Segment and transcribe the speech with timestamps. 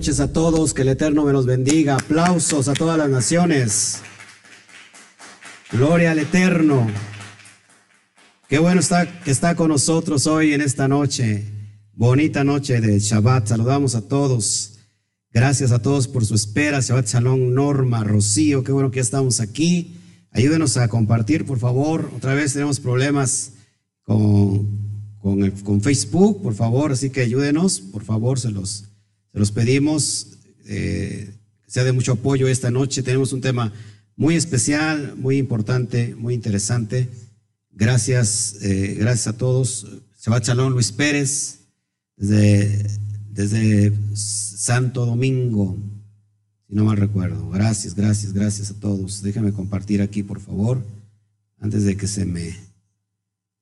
[0.00, 1.96] Noches a todos, que el Eterno me los bendiga.
[1.96, 4.00] Aplausos a todas las naciones.
[5.70, 6.86] Gloria al Eterno.
[8.48, 11.44] Qué bueno está, que está con nosotros hoy en esta noche.
[11.92, 13.48] Bonita noche de Shabbat.
[13.48, 14.78] Saludamos a todos.
[15.32, 16.80] Gracias a todos por su espera.
[16.80, 18.64] Shabbat Shalom, Norma, Rocío.
[18.64, 19.98] Qué bueno que estamos aquí.
[20.30, 22.10] Ayúdenos a compartir, por favor.
[22.16, 23.52] Otra vez tenemos problemas
[24.04, 26.90] con, con Facebook, por favor.
[26.90, 28.89] Así que ayúdenos, por favor, se los
[29.32, 31.34] se los pedimos eh,
[31.70, 33.02] sea de mucho apoyo esta noche.
[33.02, 33.72] Tenemos un tema
[34.16, 37.08] muy especial, muy importante, muy interesante.
[37.70, 39.86] Gracias, eh, gracias a todos.
[40.20, 41.60] Shabbat Shalom, Luis Pérez,
[42.16, 45.78] desde, Santo Domingo,
[46.68, 47.48] si no mal recuerdo.
[47.50, 49.22] Gracias, gracias, gracias a todos.
[49.22, 50.84] Déjenme compartir aquí, por favor,
[51.58, 52.54] antes de que se me,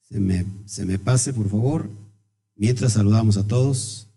[0.09, 1.89] se me, se me pase, por favor.
[2.57, 4.08] Mientras saludamos a todos.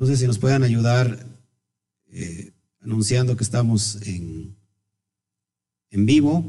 [0.00, 1.26] Entonces, si nos puedan ayudar
[2.10, 4.56] eh, anunciando que estamos en,
[5.90, 6.42] en vivo,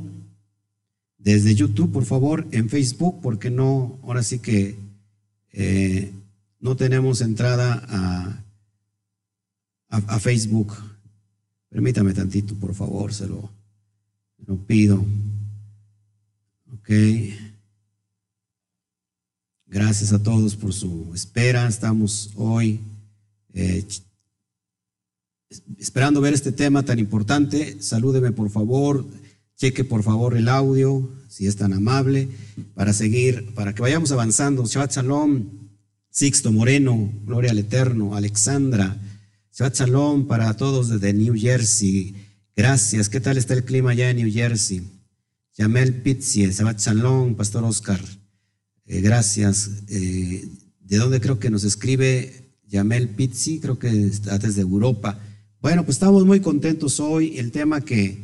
[1.18, 4.78] desde YouTube, por favor, en Facebook, porque no, ahora sí que
[5.52, 6.14] eh,
[6.62, 8.42] no tenemos entrada a,
[9.90, 10.74] a, Facebook.
[11.68, 13.52] Permítame tantito, por favor, se lo,
[14.48, 15.04] lo pido.
[16.74, 16.90] Ok.
[19.66, 21.68] Gracias a todos por su espera.
[21.68, 22.80] Estamos hoy
[23.54, 23.86] eh,
[25.78, 29.06] esperando ver este tema tan importante, salúdeme por favor,
[29.58, 32.30] cheque por favor el audio, si es tan amable,
[32.74, 34.66] para seguir, para que vayamos avanzando.
[34.66, 35.46] Shabbat Shalom,
[36.10, 38.98] Sixto Moreno, Gloria al Eterno, Alexandra,
[39.54, 42.16] Shabbat Shalom para todos desde New Jersey.
[42.56, 43.10] Gracias.
[43.10, 44.82] ¿Qué tal está el clima allá en New Jersey?
[45.58, 48.02] Yamel Pizzi, Shabbat Shalom, Pastor Oscar.
[48.86, 49.70] Eh, gracias.
[49.88, 52.41] Eh, ¿De dónde creo que nos escribe
[52.72, 55.20] Yamel Pizzi, creo que está desde Europa.
[55.62, 57.38] Bueno, pues estamos muy contentos hoy.
[57.38, 58.18] El tema que,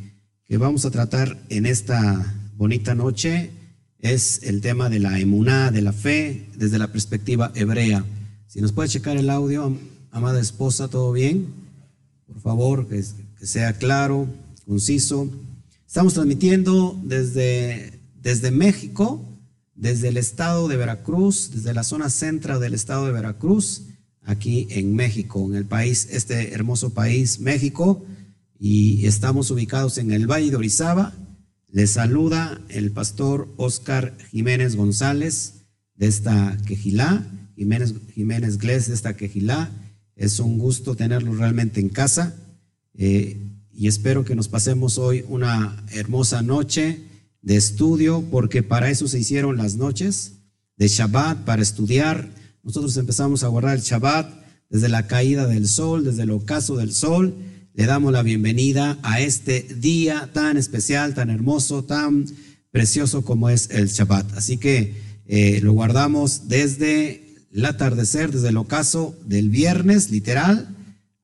[0.46, 3.50] que vamos a tratar en esta bonita noche
[3.98, 8.06] es el tema de la emuná, de la fe, desde la perspectiva hebrea.
[8.46, 9.76] Si nos puede checar el audio,
[10.10, 11.48] amada esposa, ¿todo bien?
[12.26, 13.04] Por favor, que,
[13.38, 14.28] que sea claro,
[14.64, 15.30] conciso.
[15.86, 19.22] Estamos transmitiendo desde, desde México,
[19.74, 23.87] desde el estado de Veracruz, desde la zona central del estado de Veracruz
[24.28, 28.04] aquí en México, en el país, este hermoso país, México,
[28.60, 31.14] y estamos ubicados en el Valle de Orizaba.
[31.70, 39.16] Les saluda el pastor Oscar Jiménez González de esta Quejilá, Jiménez, Jiménez Gles de esta
[39.16, 39.70] Quejilá.
[40.14, 42.36] Es un gusto tenerlo realmente en casa
[42.94, 43.38] eh,
[43.72, 47.00] y espero que nos pasemos hoy una hermosa noche
[47.40, 50.32] de estudio, porque para eso se hicieron las noches
[50.76, 52.28] de Shabbat, para estudiar
[52.68, 54.30] nosotros empezamos a guardar el Shabbat
[54.68, 57.34] desde la caída del sol, desde el ocaso del sol.
[57.72, 62.26] Le damos la bienvenida a este día tan especial, tan hermoso, tan
[62.70, 64.34] precioso como es el Shabbat.
[64.36, 70.68] Así que eh, lo guardamos desde el atardecer, desde el ocaso del viernes, literal,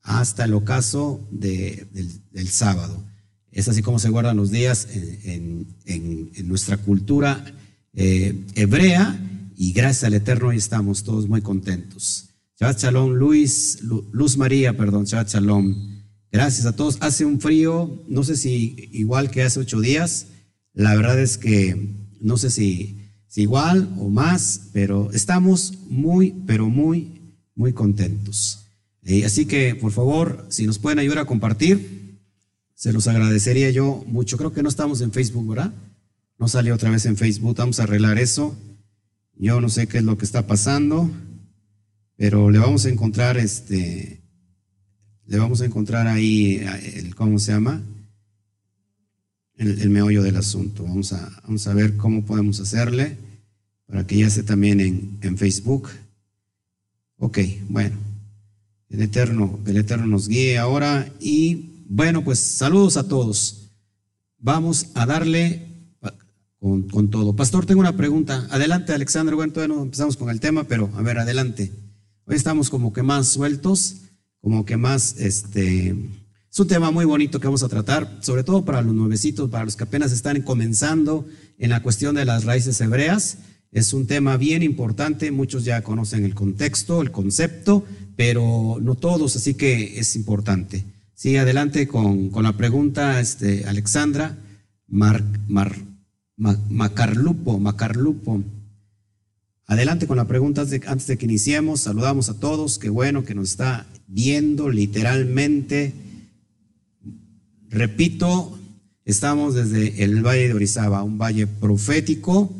[0.01, 1.87] hasta el ocaso del,
[2.49, 3.03] sábado.
[3.51, 5.67] Es así como se guardan los días en,
[6.47, 7.45] nuestra cultura
[7.93, 9.19] eh, hebrea
[9.57, 12.29] y gracias al Eterno hoy estamos todos muy contentos.
[12.59, 16.03] Shabbat Shalom, Luis, Luz María, perdón, Shabbat Shalom.
[16.31, 16.97] Gracias a todos.
[17.01, 20.27] Hace un frío, no sé si igual que hace ocho días.
[20.73, 26.69] La verdad es que no sé si, si igual o más, pero estamos muy, pero
[26.69, 28.67] muy, muy contentos.
[29.25, 32.19] así que, por favor, si nos pueden ayudar a compartir,
[32.73, 34.37] se los agradecería yo mucho.
[34.37, 35.73] Creo que no estamos en Facebook, ¿verdad?
[36.37, 37.55] No salió otra vez en Facebook.
[37.55, 38.57] Vamos a arreglar eso.
[39.37, 41.09] Yo no sé qué es lo que está pasando,
[42.15, 44.21] pero le vamos a encontrar este,
[45.27, 46.61] le vamos a encontrar ahí
[46.95, 47.81] el, ¿cómo se llama?
[49.55, 50.83] El, meollo del asunto.
[50.83, 53.17] Vamos a, vamos a ver cómo podemos hacerle
[53.87, 55.89] para que ya esté también en, en Facebook.
[57.17, 57.39] Ok,
[57.69, 57.97] bueno.
[58.89, 63.71] El Eterno, el Eterno nos guíe ahora y bueno, pues saludos a todos.
[64.37, 65.74] Vamos a darle
[66.59, 67.35] con, todo.
[67.35, 68.47] Pastor, tengo una pregunta.
[68.49, 69.35] Adelante, Alexander.
[69.35, 71.71] Bueno, todavía no empezamos con el tema, pero a ver, adelante.
[72.25, 73.97] Hoy estamos como que más sueltos,
[74.41, 78.65] como que más, este, es un tema muy bonito que vamos a tratar, sobre todo
[78.65, 81.27] para los nuevecitos, para los que apenas están comenzando
[81.59, 83.37] en la cuestión de las raíces hebreas.
[83.71, 87.85] Es un tema bien importante, muchos ya conocen el contexto, el concepto,
[88.15, 90.85] pero no todos, así que es importante.
[91.13, 94.37] Sí, adelante con, con la pregunta, este, Alexandra.
[94.87, 95.75] Mar, Mar,
[96.37, 98.43] Macarlupo, Macarlupo.
[99.67, 101.81] Adelante con la pregunta antes de que iniciemos.
[101.81, 102.77] Saludamos a todos.
[102.77, 105.93] Qué bueno que nos está viendo literalmente.
[107.69, 108.57] Repito,
[109.05, 112.53] estamos desde el Valle de Orizaba, un valle profético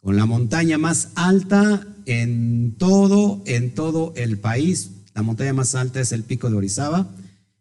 [0.00, 4.90] con la montaña más alta en todo, en todo el país.
[5.14, 7.08] La montaña más alta es el Pico de Orizaba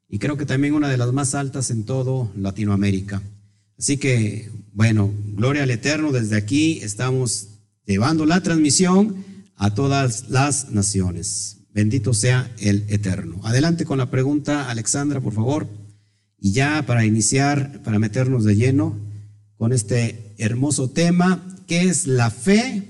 [0.10, 3.22] y creo que también una de las más altas en todo Latinoamérica.
[3.78, 6.12] Así que, bueno, gloria al Eterno.
[6.12, 7.50] Desde aquí estamos
[7.86, 9.24] llevando la transmisión
[9.56, 11.58] a todas las naciones.
[11.74, 13.42] Bendito sea el Eterno.
[13.44, 15.68] Adelante con la pregunta, Alexandra, por favor.
[16.40, 18.98] Y ya para iniciar, para meternos de lleno
[19.58, 22.84] con este hermoso tema, que es la fe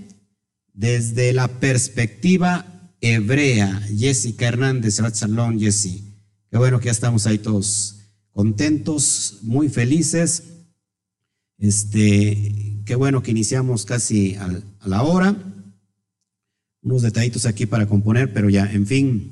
[0.74, 3.82] desde la perspectiva hebrea.
[3.98, 6.14] Jessica Hernández, Salón, Jessy.
[6.52, 7.96] Qué bueno que ya estamos ahí todos
[8.32, 10.44] contentos, muy felices.
[11.58, 14.50] Este, qué bueno que iniciamos casi a
[14.86, 15.36] la hora.
[16.82, 19.32] Unos detallitos aquí para componer, pero ya, en fin,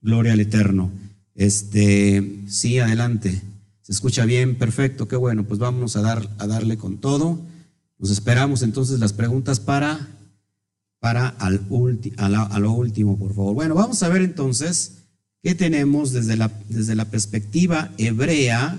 [0.00, 0.90] gloria al Eterno.
[1.34, 3.42] Este, sí, adelante.
[3.82, 5.44] Se escucha bien, perfecto, qué bueno.
[5.44, 7.40] Pues vamos a, dar, a darle con todo.
[7.98, 10.08] Nos esperamos entonces las preguntas para,
[10.98, 11.60] para al
[12.16, 13.54] a, lo último, por favor.
[13.54, 15.04] Bueno, vamos a ver entonces
[15.42, 18.78] qué tenemos desde la, desde la perspectiva hebrea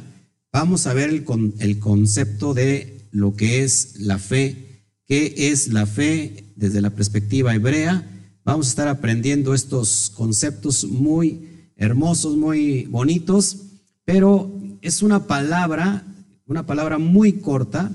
[0.51, 1.25] vamos a ver el,
[1.59, 7.55] el concepto de lo que es la fe, qué es la fe desde la perspectiva
[7.55, 8.05] hebrea.
[8.44, 13.57] Vamos a estar aprendiendo estos conceptos muy hermosos, muy bonitos,
[14.05, 14.51] pero
[14.81, 16.03] es una palabra,
[16.45, 17.91] una palabra muy corta,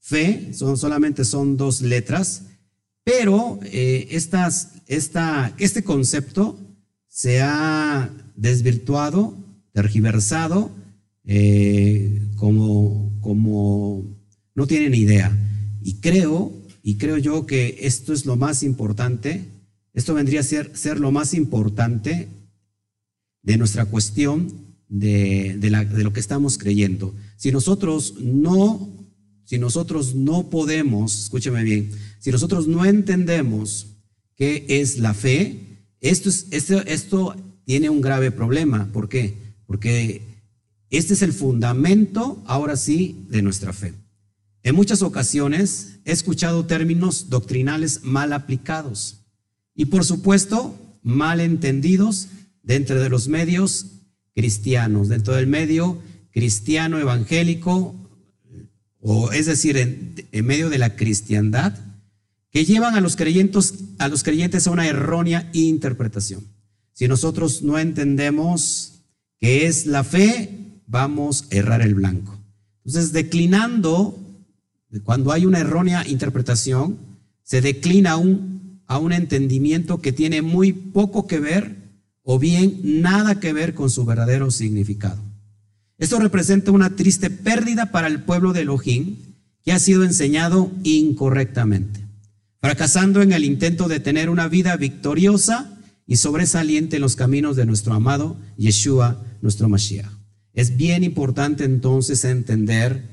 [0.00, 2.42] fe, son, solamente son dos letras,
[3.04, 4.48] pero eh, esta,
[5.58, 6.58] este concepto
[7.08, 9.36] se ha desvirtuado,
[9.72, 10.70] tergiversado,
[11.26, 14.04] eh, como, como
[14.54, 15.36] no tienen idea.
[15.82, 16.52] Y creo,
[16.82, 19.44] y creo yo que esto es lo más importante,
[19.92, 22.28] esto vendría a ser, ser lo más importante
[23.42, 24.52] de nuestra cuestión
[24.88, 27.14] de, de, la, de lo que estamos creyendo.
[27.36, 28.88] Si nosotros no,
[29.44, 33.86] si nosotros no podemos, escúcheme bien, si nosotros no entendemos
[34.36, 37.34] qué es la fe, esto, es, esto, esto
[37.64, 38.90] tiene un grave problema.
[38.92, 39.34] ¿Por qué?
[39.66, 40.22] Porque
[40.90, 43.94] este es el fundamento, ahora sí, de nuestra fe.
[44.62, 49.20] En muchas ocasiones he escuchado términos doctrinales mal aplicados
[49.74, 52.28] y por supuesto mal entendidos
[52.62, 53.86] dentro de los medios
[54.34, 56.02] cristianos, dentro del medio
[56.32, 57.94] cristiano evangélico,
[59.00, 61.78] o es decir, en, medio de la cristiandad,
[62.50, 66.44] que llevan a los creyentes, a los creyentes a una errónea interpretación.
[66.92, 69.04] Si nosotros no entendemos
[69.38, 72.38] qué es la fe, vamos a errar el blanco.
[72.84, 74.18] Entonces, declinando,
[75.04, 76.98] cuando hay una errónea interpretación,
[77.42, 81.76] se declina a un, a un entendimiento que tiene muy poco que ver
[82.22, 85.22] o bien nada que ver con su verdadero significado.
[85.98, 89.16] Esto representa una triste pérdida para el pueblo de Elohim
[89.64, 92.04] que ha sido enseñado incorrectamente,
[92.60, 95.72] fracasando en el intento de tener una vida victoriosa
[96.06, 100.15] y sobresaliente en los caminos de nuestro amado Yeshua, nuestro Mashiach.
[100.56, 103.04] Es bien importante entonces entender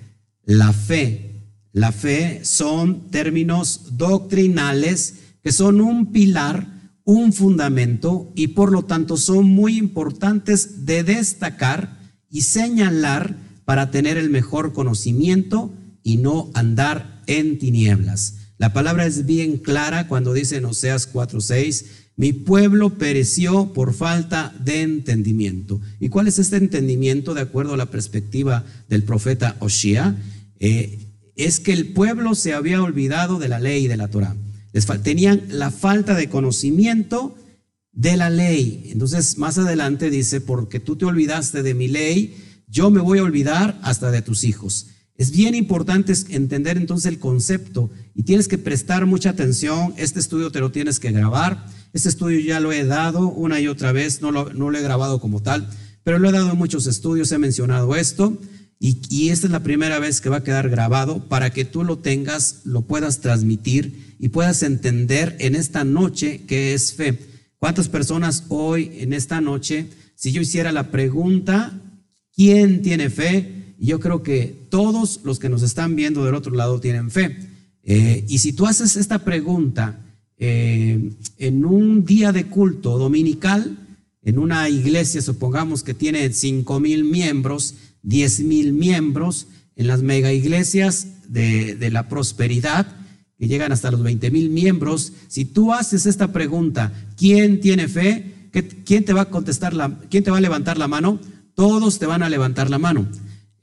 [0.45, 1.41] la fe.
[1.73, 6.65] La fe son términos doctrinales que son un pilar,
[7.03, 13.35] un fundamento y por lo tanto son muy importantes de destacar y señalar
[13.65, 18.35] para tener el mejor conocimiento y no andar en tinieblas.
[18.57, 24.53] La palabra es bien clara cuando dice en Oseas 4:6, mi pueblo pereció por falta
[24.63, 25.81] de entendimiento.
[25.99, 30.15] ¿Y cuál es este entendimiento de acuerdo a la perspectiva del profeta Oshia?
[30.59, 30.99] Eh,
[31.35, 34.35] es que el pueblo se había olvidado de la ley y de la Torah.
[34.73, 37.35] Les tenían la falta de conocimiento
[37.91, 38.89] de la ley.
[38.91, 42.35] Entonces, más adelante dice, porque tú te olvidaste de mi ley,
[42.67, 44.87] yo me voy a olvidar hasta de tus hijos.
[45.15, 49.93] Es bien importante entender entonces el concepto y tienes que prestar mucha atención.
[49.97, 53.67] Este estudio te lo tienes que grabar este estudio ya lo he dado una y
[53.67, 55.69] otra vez, no lo, no lo he grabado como tal,
[56.03, 58.37] pero lo he dado en muchos estudios, he mencionado esto.
[58.79, 61.85] Y, y, esta es la primera vez que va a quedar grabado para que tú
[61.85, 67.17] lo tengas, lo puedas transmitir y puedas entender en esta noche qué es fe.
[67.59, 71.79] ¿Cuántas personas hoy en esta noche, si yo hiciera la pregunta,
[72.35, 73.75] ¿quién tiene fe?
[73.79, 77.37] Yo creo que todos los que nos están viendo del otro lado tienen fe.
[77.83, 79.99] Eh, y si tú haces esta pregunta
[80.37, 83.77] eh, en un día de culto dominical,
[84.23, 90.31] en una iglesia, supongamos que tiene cinco mil miembros, diez mil miembros, en las mega
[90.31, 92.87] iglesias de, la prosperidad,
[93.37, 98.49] que llegan hasta los 20 mil miembros, si tú haces esta pregunta, ¿quién tiene fe?
[98.85, 99.73] ¿Quién te va a contestar
[100.09, 101.19] quién te va a levantar la mano?
[101.55, 103.07] Todos te van a levantar la mano.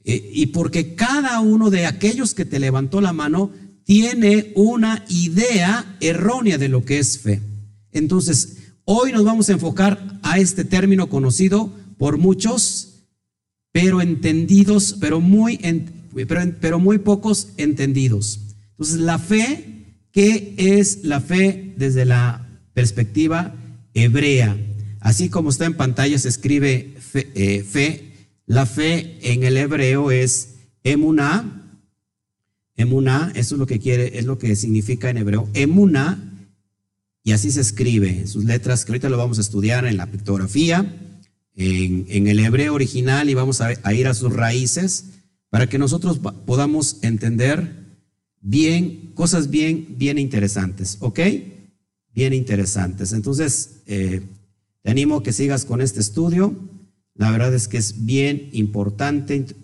[0.03, 3.51] Eh, y porque cada uno de aquellos que te levantó la mano
[3.85, 7.41] tiene una idea errónea de lo que es fe.
[7.91, 13.05] Entonces, hoy nos vamos a enfocar a este término conocido por muchos,
[13.71, 15.59] pero entendidos, pero muy,
[16.27, 18.39] pero, pero muy pocos entendidos.
[18.71, 23.55] Entonces, la fe, ¿qué es la fe desde la perspectiva
[23.93, 24.57] hebrea?
[24.99, 27.31] Así como está en pantalla, se escribe fe.
[27.35, 28.07] Eh,
[28.45, 31.60] la fe en el hebreo es emuná.
[32.75, 35.49] Emuná, eso es lo que quiere, es lo que significa en hebreo.
[35.53, 36.47] Emuná,
[37.23, 40.97] y así se escribe, sus letras que ahorita lo vamos a estudiar en la pictografía,
[41.55, 45.05] en, el hebreo original y vamos a, a ir a sus raíces
[45.49, 47.81] para que nosotros podamos entender
[48.41, 51.19] bien, cosas bien, bien interesantes, ¿ok?
[52.13, 53.13] Bien interesantes.
[53.13, 54.21] Entonces, eh,
[54.81, 56.55] te animo a que sigas con este estudio.
[57.13, 59.35] La verdad es que es bien importante.
[59.35, 59.57] Entonces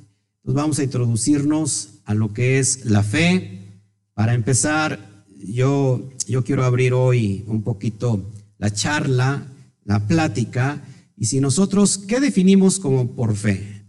[0.43, 3.81] vamos a introducirnos a lo que es la fe.
[4.13, 9.45] Para empezar, yo, yo quiero abrir hoy un poquito la charla,
[9.83, 10.83] la plática.
[11.17, 13.83] Y si nosotros, ¿qué definimos como por fe?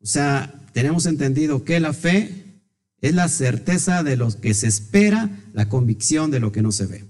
[0.00, 2.62] O sea, tenemos entendido que la fe
[3.00, 6.86] es la certeza de lo que se espera, la convicción de lo que no se
[6.86, 7.04] ve.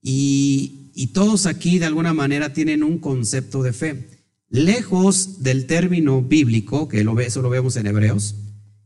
[0.00, 0.74] Y,
[1.12, 4.08] todos aquí de alguna manera tienen un concepto de fe.
[4.48, 8.36] Lejos del término bíblico, que lo, eso lo vemos en Hebreos,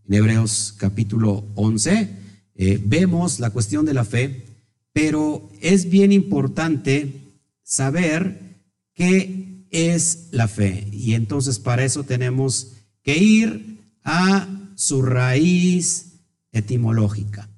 [0.06, 2.08] en Hebreos capítulo 11,
[2.54, 4.46] eh, vemos la cuestión de la fe,
[4.92, 7.20] pero es bien importante
[7.62, 8.60] saber
[8.94, 10.86] qué es la fe.
[10.92, 16.12] Y entonces para eso tenemos que ir a su raíz
[16.52, 17.48] etimológica.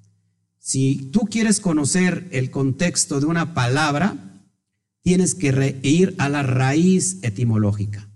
[0.58, 4.42] Si tú quieres conocer el contexto de una palabra,
[5.02, 8.08] tienes que ir a la raíz etimológica.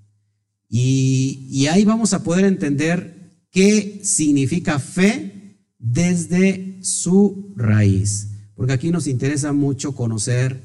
[0.70, 3.17] Y, ahí vamos a poder entender
[3.50, 8.28] qué significa fe desde su raíz.
[8.54, 10.62] Porque aquí nos interesa mucho conocer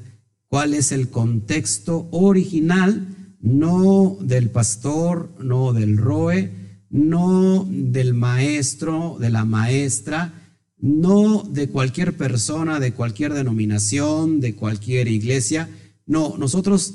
[0.48, 6.50] cuál es el contexto original, no del pastor, no del roe,
[6.90, 10.32] no del maestro, de la maestra,
[10.78, 15.68] no de cualquier persona, de cualquier denominación, de cualquier iglesia.
[16.06, 16.94] No, nosotros,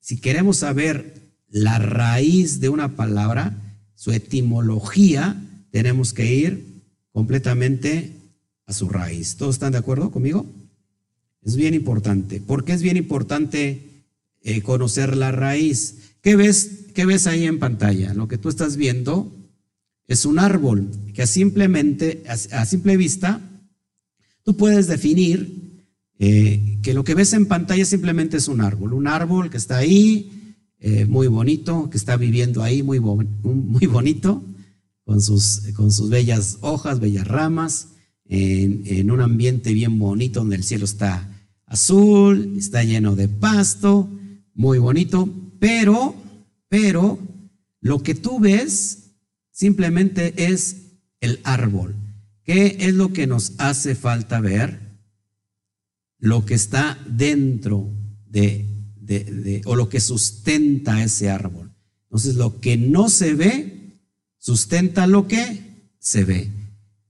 [0.00, 3.61] si queremos saber la raíz de una palabra,
[4.02, 5.40] su etimología,
[5.70, 6.82] tenemos que ir
[7.12, 8.10] completamente
[8.66, 9.36] a su raíz.
[9.36, 10.44] ¿Todos están de acuerdo conmigo?
[11.44, 12.40] Es bien importante.
[12.40, 14.02] ¿Por qué es bien importante
[14.42, 16.14] eh, conocer la raíz?
[16.20, 18.12] ¿Qué ves, ¿Qué ves ahí en pantalla?
[18.12, 19.32] Lo que tú estás viendo
[20.08, 23.40] es un árbol que simplemente, a, simple vista,
[24.42, 25.78] tú puedes definir
[26.18, 28.94] eh, que lo que ves en pantalla simplemente es un árbol.
[28.94, 30.41] Un árbol que está ahí,
[30.84, 34.42] eh, muy bonito, que está viviendo ahí muy, muy bonito,
[35.04, 37.88] con sus, con sus bellas hojas, bellas ramas,
[38.24, 41.28] en, en un ambiente bien bonito donde el cielo está
[41.66, 44.08] azul, está lleno de pasto,
[44.54, 45.28] muy bonito,
[45.60, 46.16] pero,
[46.68, 47.16] pero
[47.80, 49.12] lo que tú ves
[49.52, 51.94] simplemente es el árbol.
[52.42, 54.80] ¿Qué es lo que nos hace falta ver?
[56.18, 57.88] Lo que está dentro
[58.26, 58.66] de,
[59.64, 61.70] o lo que sustenta ese árbol.
[62.04, 63.98] Entonces, lo que no se ve,
[64.38, 66.50] sustenta lo que se ve.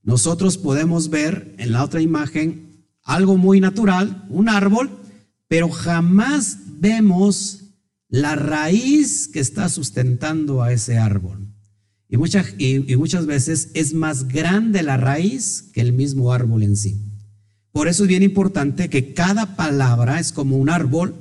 [0.02, 4.90] Nosotros podemos ver en la otra imagen algo muy natural, un árbol,
[5.48, 7.62] pero jamás vemos
[8.08, 11.48] la raíz que está sustentando a ese árbol.
[12.08, 16.76] Y, muchas, y, muchas veces es más grande la raíz que el mismo árbol en
[16.76, 17.00] sí.
[17.72, 21.14] Por eso es bien importante que cada palabra es como un árbol.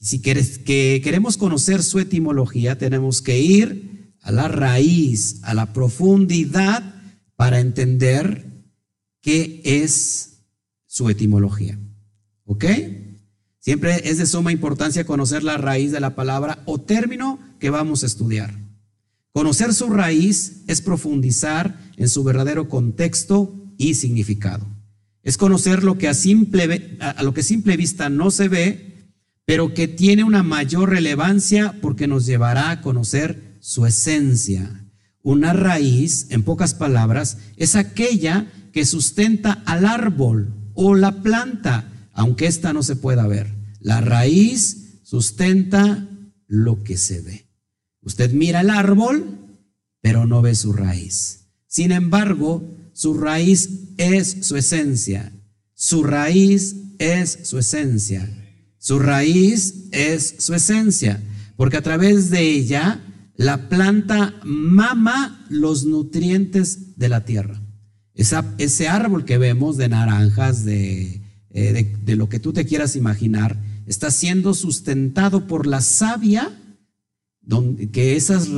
[0.00, 6.94] Si queremos conocer su etimología, tenemos que ir a la raíz, a la profundidad,
[7.36, 8.64] para entender
[9.20, 10.44] qué es
[10.86, 11.78] su etimología.
[12.44, 12.64] ¿Ok?
[13.58, 18.02] Siempre es de suma importancia conocer la raíz de la palabra o término que vamos
[18.02, 18.58] a estudiar.
[19.32, 24.66] Conocer su raíz es profundizar en su verdadero contexto y significado.
[25.22, 26.98] Es conocer lo que a simple,
[27.42, 28.89] simple vista no se ve,
[29.50, 34.86] pero que tiene una mayor relevancia porque nos llevará a conocer su esencia.
[35.24, 42.46] Una raíz, en pocas palabras, es aquella que sustenta al árbol o la planta aunque
[42.46, 43.52] ésta no se pueda ver.
[43.80, 46.08] La raíz sustenta
[46.46, 47.48] lo que se ve.
[48.02, 49.36] Usted mira el árbol,
[50.00, 51.46] pero no ve su raíz.
[51.66, 55.32] Sin embargo, su raíz es su esencia.
[55.74, 58.39] Su raíz es su esencia.
[58.80, 61.22] Su raíz es su esencia,
[61.56, 63.00] porque a través de ella
[63.36, 67.62] la planta mama los nutrientes de la tierra.
[68.14, 71.20] ese árbol que vemos de naranjas, eh,
[71.50, 73.56] de, de, lo que tú te quieras imaginar,
[73.86, 76.50] está siendo sustentado por la savia
[77.42, 78.48] donde, que, esas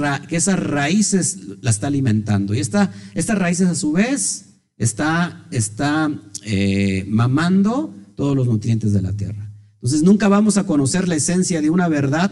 [0.60, 2.54] raíces la está alimentando.
[2.54, 6.10] Y esta, estas raíces a su vez está, está
[6.44, 9.51] eh, mamando todos los nutrientes de la tierra.
[9.82, 12.30] Entonces nunca vamos a conocer la esencia de una verdad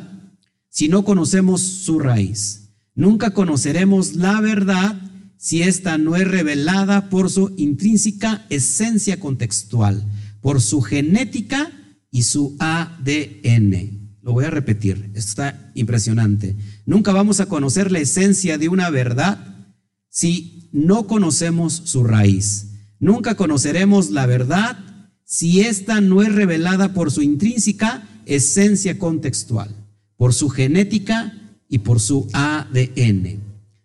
[0.68, 2.70] si no conocemos su raíz.
[2.94, 5.00] Nunca conoceremos la verdad
[5.36, 10.06] si esta no es revelada por su intrínseca esencia contextual,
[10.40, 11.72] por su genética
[12.12, 14.18] y su ADN.
[14.22, 16.56] Lo voy a repetir, esto está impresionante.
[16.86, 19.66] Nunca vamos a conocer la esencia de una verdad
[20.08, 22.68] si no conocemos su raíz.
[23.00, 24.89] Nunca conoceremos la verdad
[25.30, 29.72] si ésta no es revelada por su intrínseca esencia contextual,
[30.16, 31.32] por su genética
[31.68, 33.38] y por su ADN.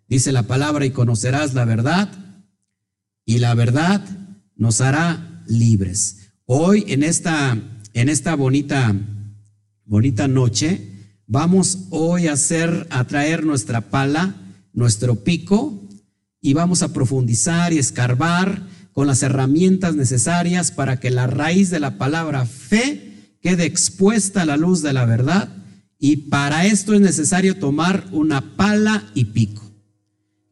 [0.09, 2.09] Dice la palabra y conocerás la verdad
[3.25, 4.03] y la verdad
[4.55, 6.31] nos hará libres.
[6.45, 7.55] Hoy en esta,
[7.93, 8.95] en esta bonita,
[9.85, 10.89] bonita noche
[11.27, 14.35] vamos hoy a hacer, a traer nuestra pala,
[14.73, 15.87] nuestro pico
[16.41, 21.81] y vamos a profundizar y escarbar con las herramientas necesarias para que la raíz de
[21.81, 25.49] la palabra fe quede expuesta a la luz de la verdad.
[25.99, 29.69] Y para esto es necesario tomar una pala y pico,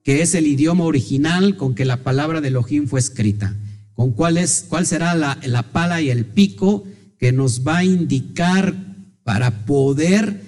[0.03, 3.55] que es el idioma original con que la palabra de Elohim fue escrita.
[3.93, 6.83] Con cuál, es, cuál será la, la pala y el pico
[7.17, 8.75] que nos va a indicar
[9.23, 10.41] para poder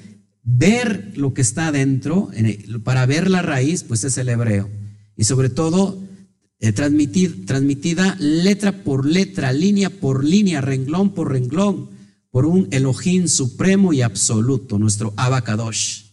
[0.43, 2.29] ver lo que está adentro,
[2.83, 4.69] para ver la raíz, pues es el hebreo.
[5.15, 6.04] Y sobre todo
[6.65, 11.91] eh, transmitir, transmitida letra por letra, línea por línea, renglón por renglón,
[12.31, 16.05] por un Elohim supremo y absoluto, nuestro Abacadosh.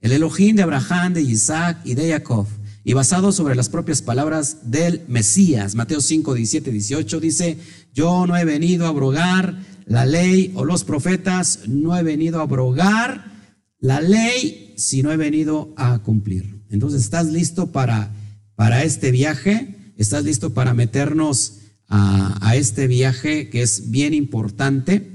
[0.00, 2.48] El Elohim de Abraham, de Isaac y de Jacob.
[2.82, 5.76] Y basado sobre las propias palabras del Mesías.
[5.76, 7.58] Mateo 5, 17, 18 dice,
[7.94, 12.42] yo no he venido a abrogar la ley o los profetas, no he venido a
[12.42, 13.30] abrogar
[13.78, 16.64] la ley, sino he venido a cumplir.
[16.68, 18.12] Entonces, ¿estás listo para,
[18.56, 19.76] para este viaje?
[20.00, 25.10] ¿Estás listo para meternos a, este viaje que es bien importante?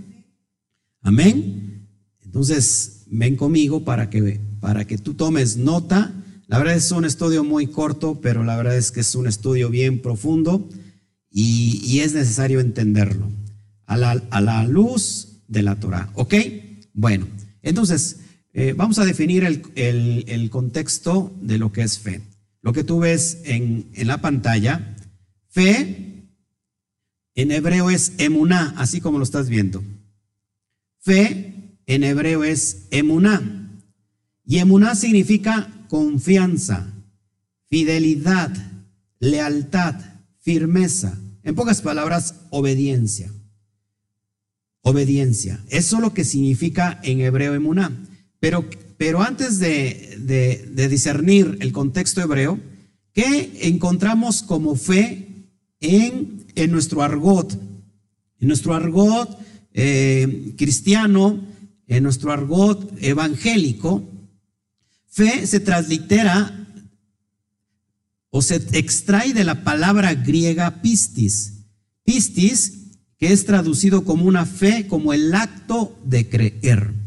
[1.01, 1.89] Amén.
[2.23, 6.13] Entonces, ven conmigo para que, para que tú tomes nota.
[6.45, 9.71] La verdad es un estudio muy corto, pero la verdad es que es un estudio
[9.71, 10.69] bien profundo
[11.31, 13.31] y, es necesario entenderlo
[13.87, 16.11] a la, luz de la Torah.
[16.13, 16.35] ¿Ok?
[16.93, 17.27] Bueno,
[17.63, 18.17] entonces
[18.53, 22.21] eh, vamos a definir el contexto de lo que es fe
[22.65, 24.97] lo que tú ves en, la pantalla,
[25.49, 26.31] fe
[27.35, 29.83] en hebreo es emuná, así como lo estás viendo.
[30.97, 33.69] Fe en hebreo es emuná.
[34.47, 36.91] Y emuná significa confianza,
[37.69, 38.51] fidelidad,
[39.19, 40.01] lealtad,
[40.39, 41.19] firmeza.
[41.43, 43.31] En pocas palabras, obediencia.
[44.81, 45.63] Obediencia.
[45.69, 47.91] Eso es lo que significa en hebreo emuná.
[48.39, 52.59] Pero pero antes de, discernir el contexto hebreo,
[53.13, 55.49] ¿qué encontramos como fe
[55.81, 57.53] en, nuestro argot?
[58.39, 59.37] En nuestro argot
[59.73, 61.43] eh, cristiano,
[61.87, 64.07] en nuestro argot evangélico,
[65.07, 66.67] fe se translitera
[68.29, 71.65] o se extrae de la palabra griega pistis.
[72.03, 72.73] Pistis,
[73.17, 77.04] que es traducido como una fe, como el acto de creer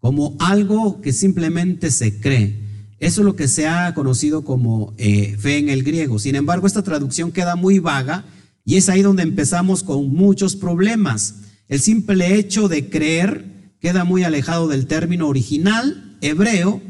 [0.00, 2.68] como algo que simplemente se cree.
[3.00, 6.18] Eso es lo que se ha conocido como eh, fe en el griego.
[6.18, 8.24] Sin embargo, esta traducción queda muy vaga
[8.64, 11.36] y es ahí donde empezamos con muchos problemas.
[11.68, 16.82] El simple hecho de creer queda muy alejado del término original hebreo,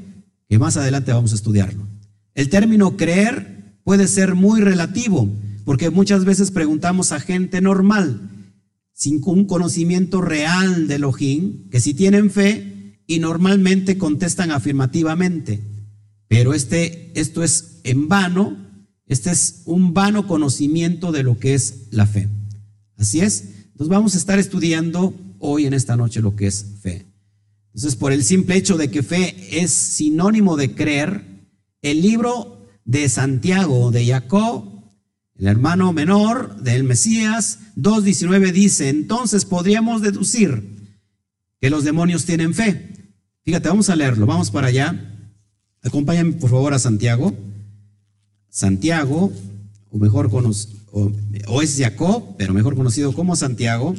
[0.49, 1.87] que más adelante vamos a estudiarlo.
[2.35, 5.29] El término creer puede ser muy relativo,
[5.65, 8.31] porque muchas veces preguntamos a gente normal,
[8.95, 12.78] sin un conocimiento real de Elohim, que si tienen fe,
[13.09, 15.61] y normalmente contestan afirmativamente.
[16.29, 18.57] Pero este, esto es en vano,
[19.07, 22.29] este es un vano conocimiento de lo que es la fe.
[22.97, 23.45] Así es.
[23.73, 27.07] Entonces vamos a estar estudiando hoy en esta noche lo que es fe.
[27.69, 31.25] Entonces, por el simple hecho de que fe es sinónimo de creer,
[31.81, 34.83] el libro de Santiago de Jacob,
[35.37, 40.77] el hermano menor del Mesías, 2.19 dice, entonces podríamos deducir
[41.61, 42.98] que los demonios tienen fe.
[43.45, 45.15] Fíjate, vamos a leerlo, vamos para allá.
[45.83, 47.35] Acompáñame por favor a Santiago.
[48.51, 49.33] Santiago
[49.91, 53.95] o mejor conocido, o, es Jacob, pero mejor conocido como Santiago,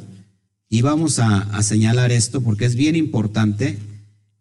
[0.70, 3.78] y vamos a, a señalar esto porque es bien importante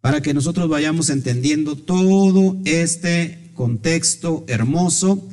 [0.00, 5.26] para que nosotros vayamos entendiendo todo este contexto hermoso.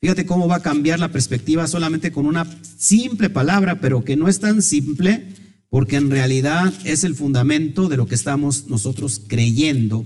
[0.00, 2.46] Fíjate cómo va a cambiar la perspectiva solamente con una
[2.78, 5.28] simple palabra, pero que no es tan simple,
[5.70, 10.04] porque en realidad es el fundamento de lo que estamos nosotros creyendo.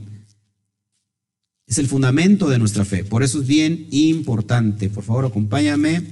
[1.67, 3.03] Es el fundamento de nuestra fe.
[3.03, 4.91] Por eso es bien importante.
[4.91, 6.05] Por favor, acompáñame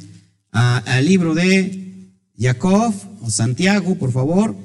[0.51, 4.57] al libro de Jacob o Santiago, por favor.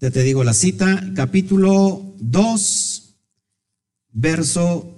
[0.00, 3.16] Ya te digo la cita, capítulo 2,
[4.12, 4.96] verso,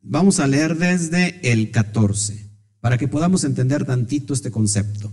[0.00, 5.12] vamos a leer desde el 14, para que podamos entender tantito este concepto.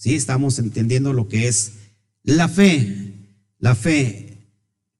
[0.00, 0.14] ¿Sí?
[0.14, 1.72] Estamos entendiendo lo que es
[2.22, 3.12] la fe,
[3.58, 4.48] la fe,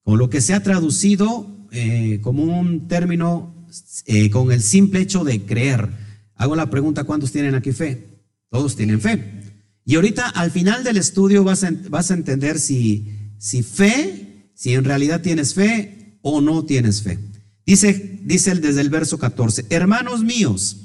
[0.03, 3.65] con lo que se ha traducido eh, como un término
[4.05, 5.89] eh, con el simple hecho de creer.
[6.35, 8.19] Hago la pregunta, ¿cuántos tienen aquí fe?
[8.51, 9.41] Todos tienen fe.
[9.85, 14.75] Y ahorita al final del estudio vas a, vas a entender si, si fe, si
[14.75, 17.17] en realidad tienes fe o no tienes fe.
[17.65, 20.77] Dice, dice desde el verso 14, hermanos míos,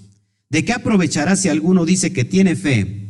[0.49, 3.06] ¿de qué aprovechará si alguno dice que tiene fe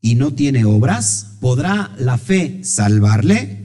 [0.00, 1.36] y no tiene obras?
[1.40, 3.60] ¿Podrá la fe salvarle?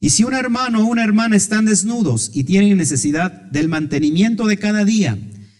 [0.00, 4.56] Y si un hermano o una hermana están desnudos y tienen necesidad del mantenimiento de
[4.56, 5.18] cada día,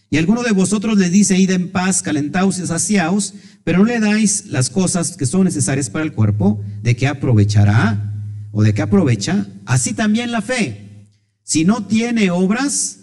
[0.09, 3.99] y alguno de vosotros les dice, id en paz, calentaos y saciaos, pero no le
[3.99, 8.13] dais las cosas que son necesarias para el cuerpo, ¿de qué aprovechará?
[8.51, 9.47] ¿O de qué aprovecha?
[9.65, 11.07] Así también la fe.
[11.43, 12.99] Si no tiene obras,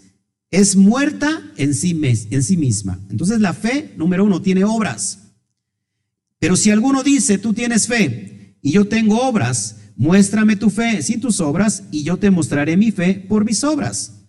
[0.50, 1.98] es muerta en sí,
[2.30, 2.98] en sí misma.
[3.10, 5.27] Entonces la fe, número uno, tiene obras.
[6.38, 11.20] Pero si alguno dice, tú tienes fe y yo tengo obras, muéstrame tu fe sin
[11.20, 14.26] tus obras y yo te mostraré mi fe por mis obras.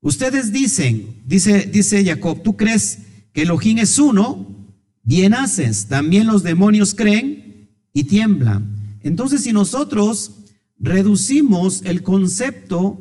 [0.00, 3.00] Ustedes dicen, dice, dice Jacob, tú crees
[3.32, 4.70] que Elohim es uno,
[5.02, 5.86] bien haces.
[5.86, 8.98] También los demonios creen y tiemblan.
[9.02, 10.32] Entonces, si nosotros
[10.78, 13.00] reducimos el concepto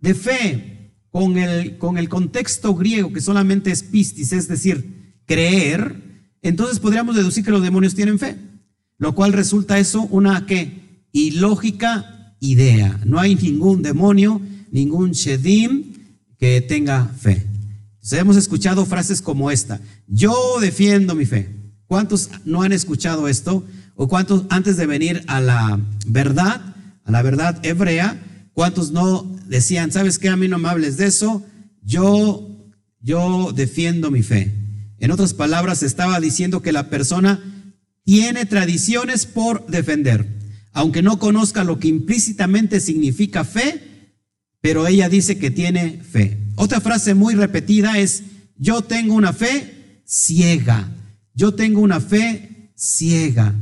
[0.00, 6.05] de fe con el, con el contexto griego que solamente es pistis, es decir, creer,
[6.42, 8.36] entonces podríamos deducir que los demonios tienen fe,
[8.98, 13.00] lo cual resulta eso una que ilógica idea.
[13.04, 15.92] No hay ningún demonio, ningún shedim
[16.38, 17.46] que tenga fe
[18.12, 21.48] hemos escuchado frases como esta, yo defiendo mi fe.
[21.86, 23.64] ¿Cuántos no han escuchado esto?
[23.94, 28.22] ¿O cuántos antes de venir a la verdad, a la verdad hebrea,
[28.52, 31.44] cuántos no decían, sabes qué, a mí no me hables de eso,
[31.82, 32.48] yo,
[33.00, 34.52] yo defiendo mi fe?
[34.98, 37.40] En otras palabras, estaba diciendo que la persona
[38.04, 40.26] tiene tradiciones por defender,
[40.72, 44.12] aunque no conozca lo que implícitamente significa fe,
[44.60, 46.38] pero ella dice que tiene fe.
[46.56, 48.22] Otra frase muy repetida es,
[48.56, 50.88] yo tengo una fe ciega.
[51.34, 53.54] Yo tengo una fe ciega.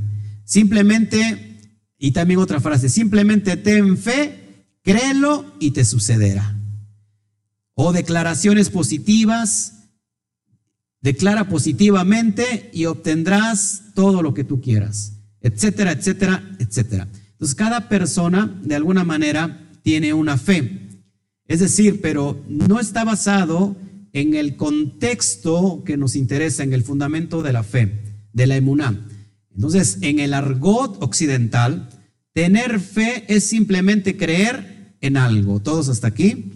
[0.44, 1.58] Simplemente,
[1.98, 6.56] y también otra frase, simplemente ten fe, créelo y te sucederá.
[7.74, 9.83] O declaraciones positivas,
[11.04, 15.12] declara positivamente y obtendrás todo lo que tú quieras,
[15.42, 17.06] etcétera, etcétera, etcétera.
[17.32, 20.88] Entonces, cada persona, de alguna manera, tiene una fe.
[21.46, 23.76] Es decir, pero no está basado
[24.14, 28.00] en el contexto que nos interesa, en el fundamento de la fe,
[28.32, 29.06] de la emuná.
[29.54, 31.90] Entonces, en el argot occidental,
[32.32, 35.60] tener fe es simplemente creer en algo.
[35.60, 36.53] ¿Todos hasta aquí?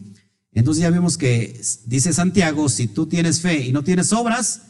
[0.59, 4.63] Entonces ya vimos que dice Santiago, si tú tienes fe y no tienes obras,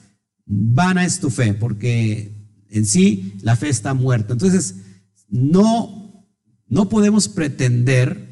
[0.45, 2.31] vana es tu fe, porque
[2.71, 4.35] en sí la fe está muerta.
[4.35, 4.77] Entonces,
[5.29, 6.27] no,
[6.69, 8.29] no podemos pretender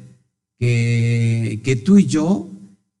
[0.59, 2.49] que, tú y yo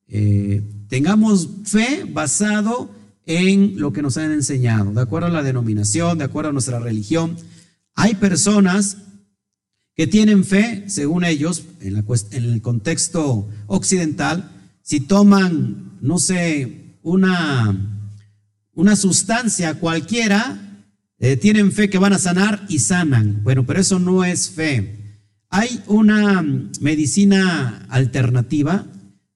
[0.07, 2.89] eh, tengamos fe basado
[3.25, 6.79] en lo que nos han enseñado, de acuerdo a la denominación, de acuerdo a nuestra
[6.79, 7.37] religión.
[7.93, 8.97] Hay personas
[9.97, 14.51] que tienen fe, según ellos, en, la, en el contexto occidental,
[14.83, 18.07] si toman, no sé, una,
[18.73, 20.85] una sustancia cualquiera,
[21.19, 23.41] eh, tienen fe que van a sanar y sanan.
[23.43, 25.23] Bueno, pero eso no es fe.
[25.49, 26.45] Hay una
[26.79, 28.85] medicina alternativa.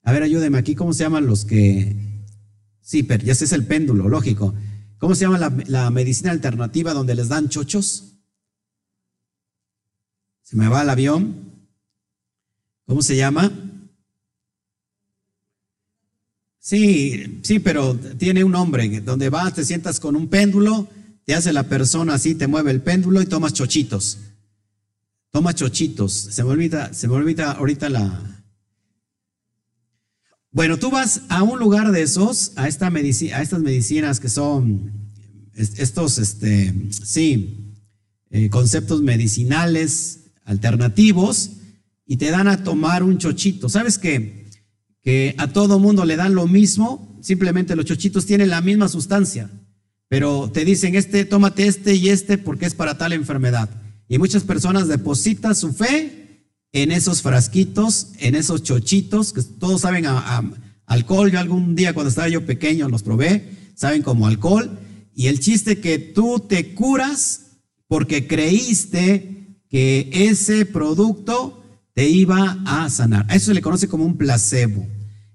[0.03, 1.95] A ver, ayúdeme aquí, ¿cómo se llaman los que...
[2.81, 4.53] Sí, pero ya ese es el péndulo, lógico.
[4.99, 8.10] ¿Cómo se llama la, medicina alternativa donde les dan chochos?
[10.51, 11.51] Me va el avión.
[12.85, 13.51] ¿Cómo se llama?
[16.59, 20.87] Sí, sí, pero tiene un nombre, donde vas, te sientas con un péndulo,
[21.25, 24.19] te hace la persona así, te mueve el péndulo y tomas chochitos.
[25.31, 26.11] Toma chochitos.
[26.13, 28.43] Se me olvida, se me olvida ahorita la.
[30.51, 34.91] Bueno, tú vas a un lugar de esos, a, estas medicinas que son
[35.55, 37.57] es- estos, este, sí,
[38.29, 41.51] eh, conceptos medicinales alternativos
[42.05, 43.69] y te dan a tomar un chochito.
[43.69, 44.45] ¿Sabes qué?
[45.01, 49.49] Que a todo mundo le dan lo mismo, simplemente los chochitos tienen la misma sustancia,
[50.07, 53.69] pero te dicen, este, tómate este y este porque es para tal enfermedad.
[54.07, 60.05] Y muchas personas depositan su fe en esos frasquitos, en esos chochitos, que todos saben
[60.05, 60.51] a, a-
[60.85, 61.31] alcohol.
[61.31, 64.79] Yo algún día cuando estaba yo pequeño los probé, saben como alcohol.
[65.15, 69.40] Y el chiste que tú te curas porque creíste
[69.71, 73.25] que ese producto te iba a sanar.
[73.29, 74.85] A eso se le conoce como un placebo.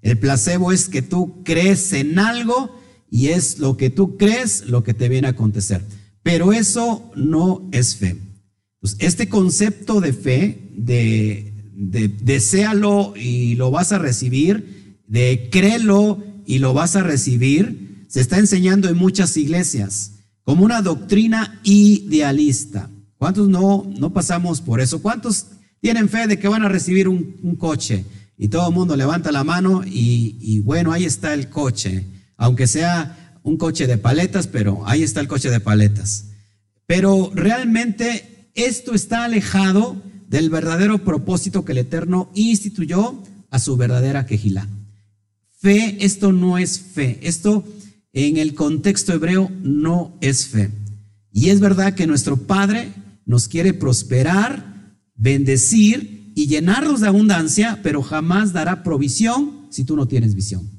[0.01, 4.83] El placebo es que tú crees en algo y es lo que tú crees lo
[4.83, 5.81] que te viene a acontecer.
[6.21, 8.17] Pero eso no es fe.
[8.79, 16.23] Pues este concepto de fe, de, de deséalo y lo vas a recibir, de créelo
[16.45, 22.89] y lo vas a recibir, se está enseñando en muchas iglesias como una doctrina idealista.
[23.17, 25.01] ¿Cuántos no, no pasamos por eso?
[25.01, 25.47] ¿Cuántos
[25.81, 28.05] tienen fe de que van a recibir un, coche?
[28.37, 32.05] Y todo el mundo levanta la mano y, y bueno, ahí está el coche,
[32.37, 36.25] aunque sea un coche de paletas, pero ahí está el coche de paletas.
[36.85, 44.25] Pero realmente esto está alejado del verdadero propósito que el Eterno instituyó a su verdadera
[44.25, 44.67] quejilá.
[45.59, 47.19] Fe, esto no es fe.
[47.23, 47.63] Esto
[48.13, 50.69] en el contexto hebreo no es fe.
[51.31, 52.89] Y es verdad que nuestro Padre
[53.27, 60.07] nos quiere prosperar, bendecir y llenarnos de abundancia, pero jamás dará provisión si tú no
[60.07, 60.71] tienes visión.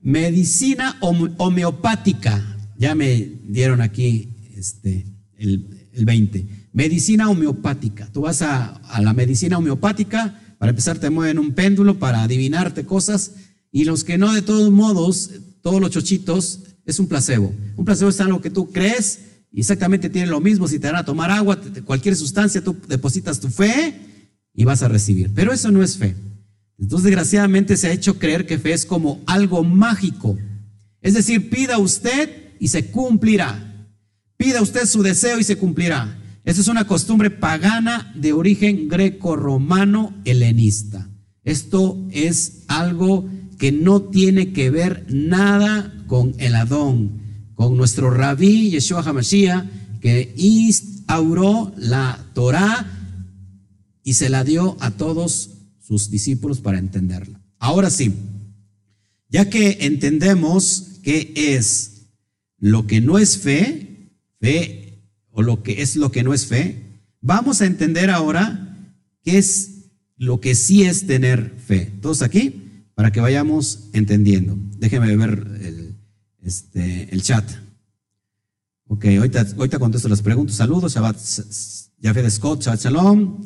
[0.00, 2.56] Medicina home- homeopática.
[2.78, 6.68] Ya me dieron aquí este, el, el 20.
[6.72, 8.10] Medicina homeopática.
[8.12, 12.84] Tú vas a, a la medicina homeopática, para empezar te mueven un péndulo para adivinarte
[12.86, 13.32] cosas,
[13.70, 17.52] y los que no, de todos modos, todos los chochitos, es un placebo.
[17.76, 19.20] Un placebo es algo que tú crees
[19.54, 20.68] exactamente tiene lo mismo.
[20.68, 23.94] Si te van a tomar agua, cualquier sustancia, tú depositas tu fe
[24.54, 25.30] y vas a recibir.
[25.34, 26.14] Pero eso no es fe.
[26.78, 30.36] Entonces, desgraciadamente se ha hecho creer que fe es como algo mágico.
[31.00, 33.88] Es decir, pida usted y se cumplirá.
[34.36, 36.18] Pida usted su deseo y se cumplirá.
[36.44, 41.08] Esa es una costumbre pagana de origen greco-romano helenista.
[41.44, 47.27] Esto es algo que no tiene que ver nada con el Adón,
[47.58, 49.64] con nuestro rabí Yeshua HaMashiach,
[50.00, 52.86] que instauró la Torah
[54.04, 57.40] y se la dio a todos sus discípulos para entenderla.
[57.58, 58.14] Ahora sí,
[59.28, 62.02] ya que entendemos qué es
[62.60, 67.02] lo que no es fe, fe o lo que es lo que no es fe,
[67.20, 68.78] vamos a entender ahora
[69.24, 71.90] qué es lo que sí es tener fe.
[72.00, 74.56] Todos aquí, para que vayamos entendiendo.
[74.78, 75.77] Déjeme ver el,
[76.48, 77.44] este, el chat.
[78.86, 80.56] Ok, ahorita, ahorita contesto las preguntas.
[80.56, 81.18] Saludos, Shabbat,
[82.02, 83.36] Jafet Scott, Shabbat Shalom.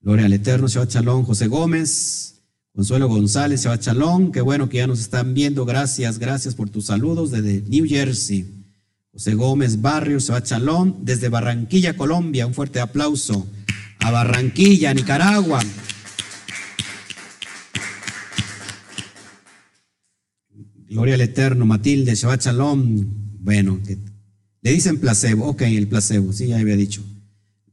[0.00, 2.42] Gloria al Eterno, Shabbat Shalom, José Gómez,
[2.74, 4.32] Consuelo González, Shabbat Shalom.
[4.32, 5.66] Qué bueno que ya nos están viendo.
[5.66, 8.46] Gracias, gracias por tus saludos desde New Jersey.
[9.12, 11.04] José Gómez Barrios, Shabbat Shalom.
[11.04, 13.46] Desde Barranquilla, Colombia, un fuerte aplauso.
[13.98, 15.60] A Barranquilla, Nicaragua.
[20.92, 23.06] Gloria al Eterno, Matilde, Shabbat Shalom.
[23.40, 23.80] Bueno,
[24.60, 25.46] le dicen placebo.
[25.46, 27.02] Ok, el placebo, sí, ya había dicho.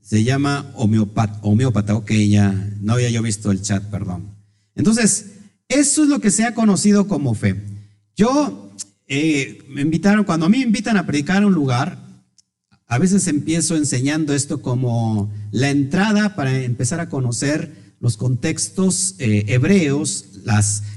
[0.02, 1.96] Se llama homeopata, homeópata.
[1.96, 4.38] Ok, ya no había yo visto el chat, perdón.
[4.74, 5.32] Entonces,
[5.68, 7.62] eso es lo que se ha conocido como fe.
[8.16, 8.72] Yo,
[9.08, 12.00] eh, me invitaron, cuando a mí me invitan a predicar a un lugar,
[12.88, 19.46] a veces empiezo enseñando esto como la entrada para empezar a conocer los contextos eh,
[19.48, 20.26] hebreos,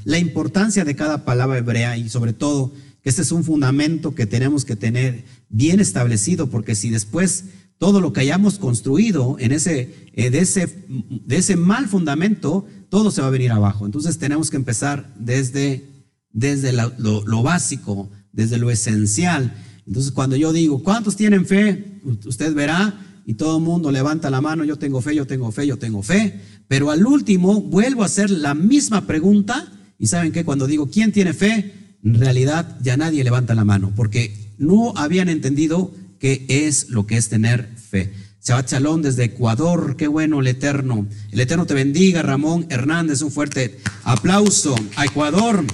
[0.04, 4.26] la importancia de cada palabra hebrea y sobre todo que este es un fundamento que
[4.26, 7.44] tenemos que tener bien establecido, porque si después
[7.78, 13.10] todo lo que hayamos construido en ese, eh, de, ese, de ese mal fundamento, todo
[13.10, 13.86] se va a venir abajo.
[13.86, 15.84] Entonces tenemos que empezar desde,
[16.30, 16.92] desde lo,
[17.26, 19.52] lo básico, desde lo esencial.
[19.84, 22.00] Entonces cuando yo digo, ¿cuántos tienen fe?
[22.24, 25.66] Usted verá y todo el mundo levanta la mano, yo tengo fe, yo tengo fe,
[25.66, 26.40] yo tengo fe.
[26.68, 31.12] Pero al último vuelvo a hacer la misma pregunta y saben que cuando digo, ¿quién
[31.12, 31.72] tiene fe?
[32.04, 37.16] En realidad ya nadie levanta la mano porque no habían entendido qué es lo que
[37.16, 38.12] es tener fe.
[38.44, 41.06] Shabbat Shalom desde Ecuador, qué bueno el Eterno.
[41.30, 45.64] El Eterno te bendiga, Ramón Hernández, un fuerte aplauso a Ecuador.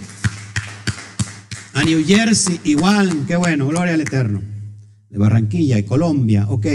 [1.72, 4.42] A New Jersey, igual, qué bueno, gloria al Eterno.
[5.08, 6.66] De Barranquilla y Colombia, ok.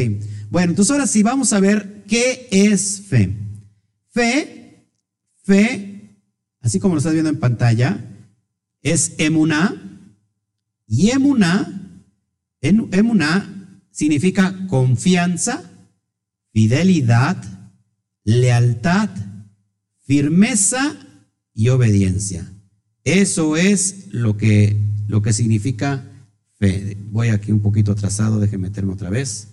[0.49, 3.42] Bueno, entonces ahora sí vamos a ver qué es fe.
[4.13, 4.87] Fe,
[5.43, 6.19] fe,
[6.61, 7.99] así como lo estás viendo en pantalla,
[8.83, 9.75] es emuná.
[10.85, 12.01] Y emuná,
[12.61, 15.63] emuná significa confianza,
[16.51, 17.43] fidelidad,
[18.23, 19.09] lealtad,
[20.05, 20.95] firmeza
[21.55, 22.53] y obediencia.
[23.03, 26.05] Eso es lo que, lo que significa
[26.59, 26.97] fe.
[27.09, 29.47] Voy aquí un poquito atrasado, déjenme meterme otra vez.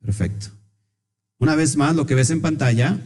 [0.00, 0.50] Perfecto.
[1.38, 3.00] Una vez más, lo que ves en pantalla,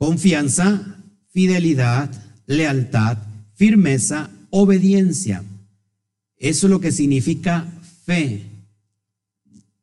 [0.00, 0.96] confianza,
[1.30, 2.10] fidelidad,
[2.46, 3.18] lealtad,
[3.54, 5.44] firmeza, obediencia.
[6.38, 7.70] Eso es lo que significa
[8.06, 8.46] fe.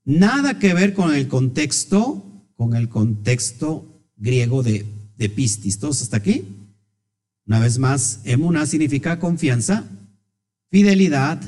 [0.06, 2.26] Nada que ver con el contexto,
[2.56, 4.88] con el contexto griego de,
[5.20, 5.78] de pistis.
[5.78, 6.46] ¿Todos hasta aquí?
[7.46, 9.86] Una vez más, emuna significa confianza,
[10.72, 11.40] fidelidad,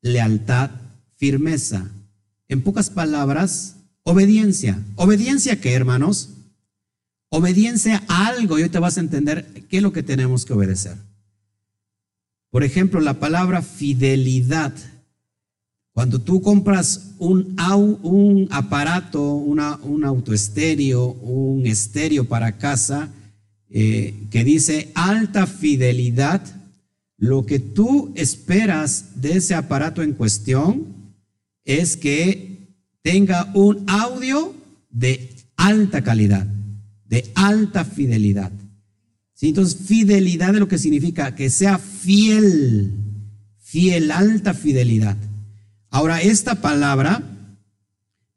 [0.00, 0.70] lealtad,
[1.16, 1.90] firmeza.
[2.46, 4.80] En pocas palabras, obediencia.
[4.94, 6.31] ¿Obediencia qué, hermanos?
[7.34, 10.52] Obediencia a algo y hoy te vas a entender qué es lo que tenemos que
[10.52, 10.98] obedecer.
[12.50, 14.74] Por ejemplo, la palabra fidelidad.
[15.94, 17.56] Cuando tú compras un,
[18.50, 23.08] aparato, una, un autoestéreo, un estéreo para casa,
[23.70, 26.42] eh, que dice alta fidelidad,
[27.16, 30.86] lo que tú esperas de ese aparato en cuestión
[31.64, 34.54] es que tenga un audio
[34.90, 36.46] de alta calidad,
[37.12, 38.50] de alta fidelidad.
[39.42, 42.94] Entonces, fidelidad es lo que significa que sea fiel,
[43.58, 45.18] fiel, alta fidelidad.
[45.90, 47.22] Ahora, esta palabra,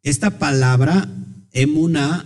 [0.04, 1.10] esta palabra,
[1.54, 2.26] emuna,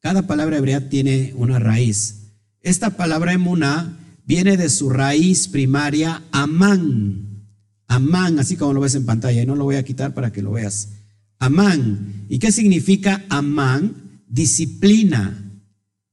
[0.00, 2.30] cada palabra hebrea tiene una raíz.
[2.62, 7.44] Esta palabra emuná viene de su raíz primaria, amán.
[7.88, 10.40] Amán, así como lo ves en pantalla, y no lo voy a quitar para que
[10.40, 10.92] lo veas.
[11.38, 12.24] Amán.
[12.30, 14.22] ¿Y qué significa amán?
[14.28, 15.49] Disciplina,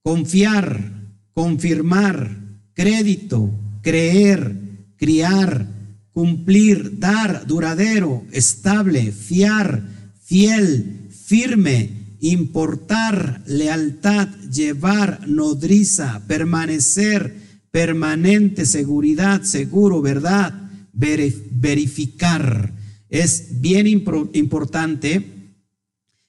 [0.08, 2.38] confiar, confirmar,
[2.74, 4.56] crédito, creer,
[4.96, 5.68] criar,
[6.14, 9.84] cumplir, dar, duradero, estable, fiar,
[10.24, 11.90] fiel, firme,
[12.22, 17.36] importar, lealtad, llevar, nodriza, permanecer,
[17.70, 22.74] permanente, seguridad, seguro, verdad, verificar.
[23.10, 25.26] Es bien importante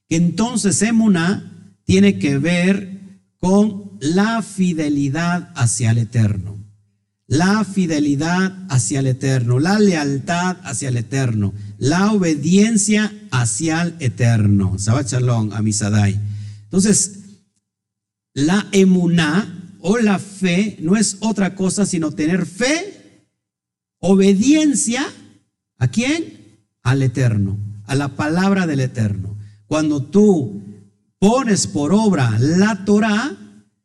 [0.09, 2.98] que entonces Emuna tiene que ver
[3.39, 6.59] con la fidelidad hacia el Eterno
[7.29, 14.77] la fidelidad hacia el Eterno, la lealtad hacia el Eterno, la obediencia hacia el Eterno.
[14.79, 16.19] Shabbat Shalom, Amisadai.
[16.65, 17.19] Entonces,
[18.33, 23.27] la emuná o la fe no es otra cosa sino tener fe,
[24.01, 25.07] obediencia,
[25.77, 26.65] ¿a quién?
[26.83, 29.37] Al Eterno, a la palabra del Eterno.
[29.67, 30.63] Cuando tú
[31.19, 33.37] pones por obra la Torah,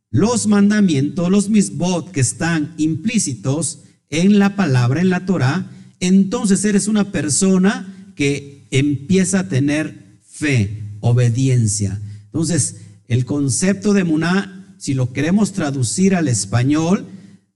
[0.09, 6.87] los mandamientos, los misbot que están implícitos en la palabra, en la Torah, entonces eres
[6.87, 11.99] una persona que empieza a tener fe, obediencia.
[12.25, 17.07] Entonces, el concepto de Muná, si lo queremos traducir al español,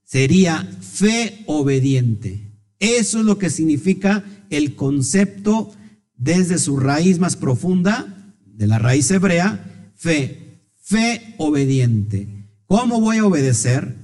[0.04, 2.48] sería fe obediente.
[2.80, 5.70] Eso es lo que significa el concepto
[6.16, 8.17] desde su raíz más profunda,
[8.58, 12.26] de la raíz hebrea, fe, fe obediente.
[12.66, 13.94] ¿Cómo voy a obedecer?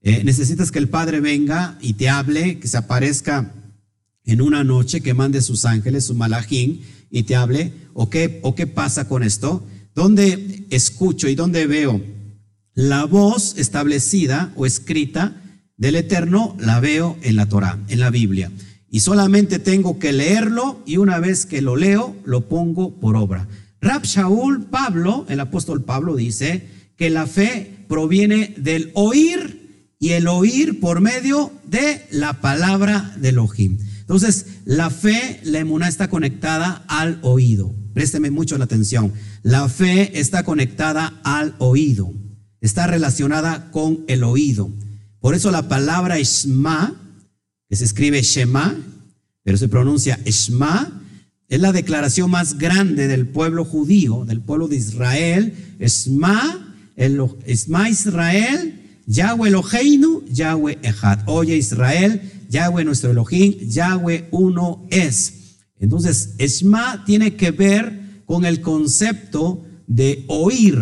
[0.00, 3.52] Eh, necesitas que el Padre venga y te hable, que se aparezca
[4.24, 7.72] en una noche, que mande sus ángeles, su malajín, y te hable.
[7.94, 9.66] ¿O qué, ¿O qué pasa con esto?
[9.92, 12.00] ¿Dónde escucho y dónde veo
[12.74, 15.42] la voz establecida o escrita
[15.76, 16.56] del Eterno?
[16.60, 18.52] La veo en la Torah, en la Biblia.
[18.88, 23.48] Y solamente tengo que leerlo y una vez que lo leo, lo pongo por obra.
[23.80, 30.28] Rab Shaul Pablo, el apóstol Pablo dice que la fe proviene del oír y el
[30.28, 33.78] oír por medio de la palabra de Elohim.
[34.00, 37.74] Entonces, la fe, la está conectada al oído.
[37.92, 39.12] Présteme mucho la atención.
[39.42, 42.12] La fe está conectada al oído.
[42.60, 44.70] Está relacionada con el oído.
[45.18, 46.94] Por eso la palabra Shema,
[47.68, 48.76] que se escribe Shema,
[49.42, 51.02] pero se pronuncia Shema,
[51.48, 55.54] es la declaración más grande del pueblo judío, del pueblo de Israel.
[55.78, 61.20] Shema Esma Israel, Yahweh Eloheinu, Yahweh Echad.
[61.26, 65.58] Oye Israel, Yahweh nuestro Elohim, Yahweh uno es.
[65.78, 70.78] Entonces, Esma tiene que ver con el concepto de oír,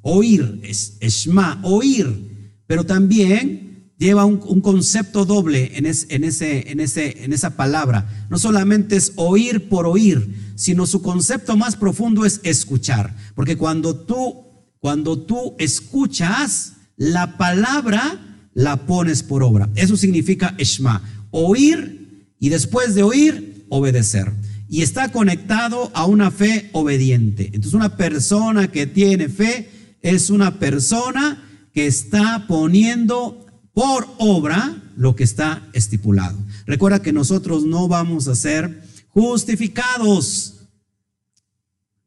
[0.00, 3.71] oír, es, Esma, oír, pero también
[4.06, 8.26] lleva un, concepto doble en, en, ese, en, ese, en esa palabra.
[8.30, 13.96] No solamente es oír por oír, sino su concepto más profundo es escuchar, porque cuando
[13.96, 19.70] tú cuando tú escuchas la palabra, la pones por obra.
[19.76, 24.32] Eso significa Eshma, oír y después de oír, obedecer.
[24.68, 27.44] Y está conectado a una fe obediente.
[27.46, 29.70] Entonces una persona que tiene fe
[30.02, 31.40] es una persona
[31.72, 36.38] que está poniendo por obra lo que está estipulado.
[36.66, 40.68] Recuerda que nosotros no vamos a ser justificados.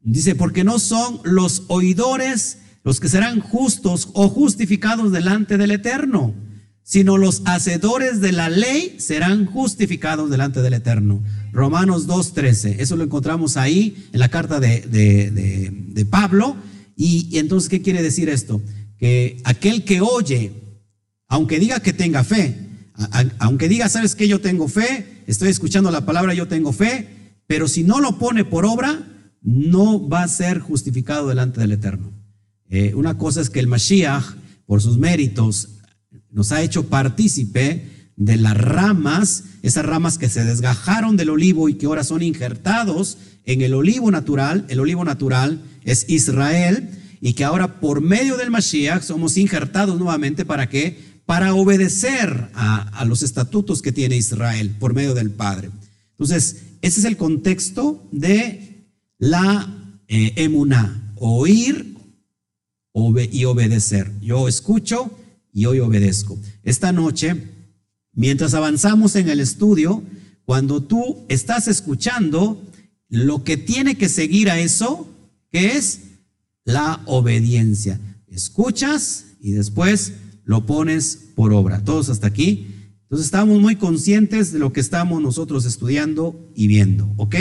[0.02, 6.36] Dice, porque no son los oidores los que serán justos o justificados delante del Eterno,
[6.84, 11.24] sino los hacedores de la ley serán justificados delante del Eterno.
[11.52, 16.56] Romanos 2.13, eso lo encontramos ahí en la carta de, de, Pablo.
[16.96, 18.62] Y, y entonces, ¿qué quiere decir esto?
[19.00, 20.52] Que aquel que oye,
[21.28, 22.58] aunque diga que tenga fe,
[23.40, 27.68] aunque diga, sabes que yo tengo fe, estoy escuchando la palabra, yo tengo fe, pero
[27.68, 29.04] si no lo pone por obra,
[29.42, 32.12] no va a ser justificado delante del Eterno.
[32.70, 34.24] Eh, una cosa es que el Mashiach,
[34.66, 35.70] por sus méritos,
[36.32, 41.76] nos ha hecho partícipe de las ramas, esas ramas que se desgajaron del olivo y
[41.76, 44.66] que ahora son injertados en el olivo natural.
[44.70, 46.90] El olivo natural es Israel
[47.22, 51.15] y que ahora por medio del Mashiach somos injertados nuevamente para qué?
[51.26, 55.72] Para obedecer a, los estatutos que tiene Israel por medio del Padre.
[56.12, 58.86] Entonces, ese es el contexto de
[59.18, 61.96] la eh, emuná, oír
[63.32, 64.12] y obedecer.
[64.22, 65.12] Yo escucho
[65.52, 66.40] y hoy obedezco.
[66.64, 67.36] Esta noche,
[68.14, 70.04] mientras avanzamos en el estudio,
[70.46, 72.62] cuando tú estás escuchando,
[73.10, 75.10] lo que tiene que seguir a eso,
[75.52, 76.02] que es
[76.64, 78.00] la obediencia.
[78.28, 80.14] Escuchas y después
[80.46, 81.84] lo pones por obra.
[81.84, 82.68] Todos hasta aquí.
[83.04, 87.12] Entonces estamos muy conscientes de lo que estamos nosotros estudiando y viendo.
[87.18, 87.36] ¿Ok?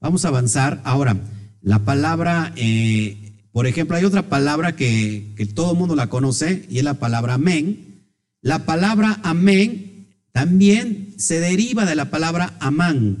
[0.00, 0.82] Vamos a avanzar.
[0.84, 1.16] Ahora,
[1.62, 6.76] la palabra eh, por ejemplo, hay otra palabra que, todo el mundo la conoce y
[6.76, 8.04] es la palabra amén.
[8.42, 13.16] La palabra amén también se deriva de la palabra amán.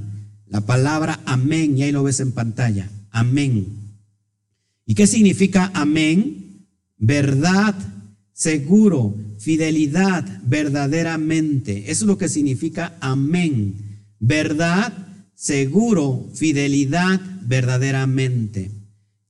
[0.46, 3.66] La palabra amén, y ahí lo ves en pantalla, amén.
[4.84, 6.66] ¿Y qué significa amén?
[6.98, 7.74] Verdad,
[8.36, 11.90] seguro, fidelidad, verdaderamente.
[11.90, 14.04] Eso es lo que significa amén.
[14.20, 14.92] Verdad,
[15.34, 18.70] seguro, fidelidad, verdaderamente.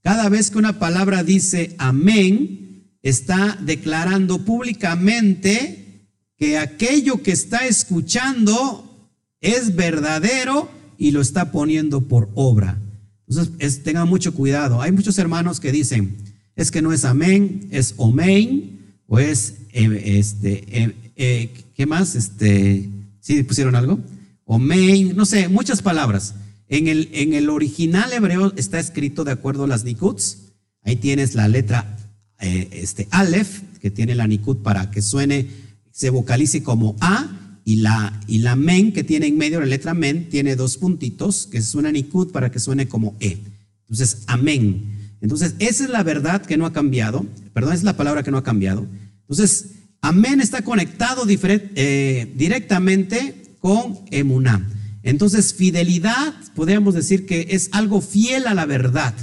[0.03, 9.09] Cada vez que una palabra dice amén, está declarando públicamente que aquello que está escuchando
[9.41, 12.81] es verdadero y lo está poniendo por obra.
[13.29, 14.83] Entonces, tengan mucho cuidado.
[14.83, 16.17] Hay muchos hermanos que dicen,
[16.57, 18.76] es que no es amén, es omein,
[19.07, 22.15] o es, eh, este, eh, eh, ¿qué más?
[22.15, 22.89] Este,
[23.21, 23.99] ¿Sí pusieron algo?
[24.45, 26.35] Omein, no sé, muchas palabras.
[26.69, 30.39] En el, en el original hebreo está escrito de acuerdo a las nikuts.
[30.83, 31.97] Ahí tienes la letra
[32.39, 35.47] este, Aleph, que tiene la nikut para que suene,
[35.91, 39.93] se vocalice como A, y la, y la men que tiene en medio la letra
[39.93, 43.39] men tiene dos puntitos que suena nikut para que suene como E.
[43.83, 44.85] Entonces, amén.
[45.21, 47.27] Entonces, esa es la verdad que no ha cambiado.
[47.57, 48.87] Perdón, es la palabra que no ha cambiado.
[49.23, 54.71] Entonces, amén está conectado eh, directamente con emuná.
[55.03, 59.15] Entonces, fidelidad, podríamos decir que es algo fiel a la verdad.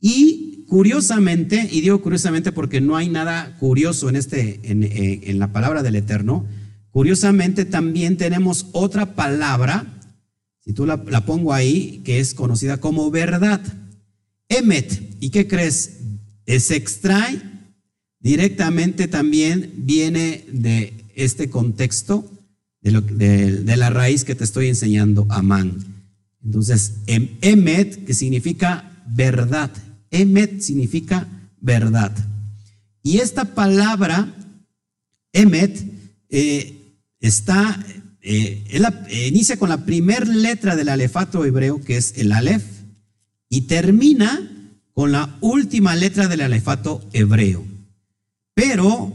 [0.00, 5.84] Y curiosamente, y digo curiosamente porque no hay nada curioso en, este, en, la palabra
[5.84, 6.44] del Eterno,
[6.90, 10.00] curiosamente también tenemos otra palabra,
[10.58, 13.60] si tú la, la pongo ahí, que es conocida como verdad.
[14.48, 16.00] Emet, ¿y qué crees?
[16.46, 17.40] Se extrae
[18.20, 22.30] directamente también, viene de este contexto
[22.80, 25.78] de, la raíz que te estoy enseñando, Amán.
[26.44, 29.70] Entonces, em, Emet, que significa verdad.
[30.10, 31.26] Emet significa
[31.60, 32.14] verdad.
[33.02, 34.34] Y esta palabra,
[35.32, 35.82] Emet,
[36.28, 36.74] eh,
[37.20, 37.84] está,
[38.20, 38.62] eh,
[39.28, 42.64] inicia con la primera letra del alefato hebreo, que es el Aleph,
[43.48, 44.50] y termina
[44.94, 47.66] con la última letra del alefato hebreo.
[48.54, 49.12] Pero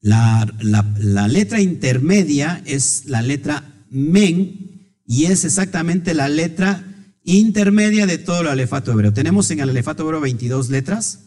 [0.00, 0.46] la,
[1.28, 6.84] letra intermedia es la letra men y es exactamente la letra
[7.24, 9.12] intermedia de todo el alefato hebreo.
[9.12, 11.20] Tenemos en el alefato hebreo 22 letras,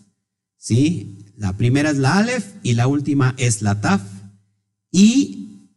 [0.57, 1.19] ¿sí?
[1.37, 4.01] La primera es la alef y la última es la taf.
[4.91, 5.69] Y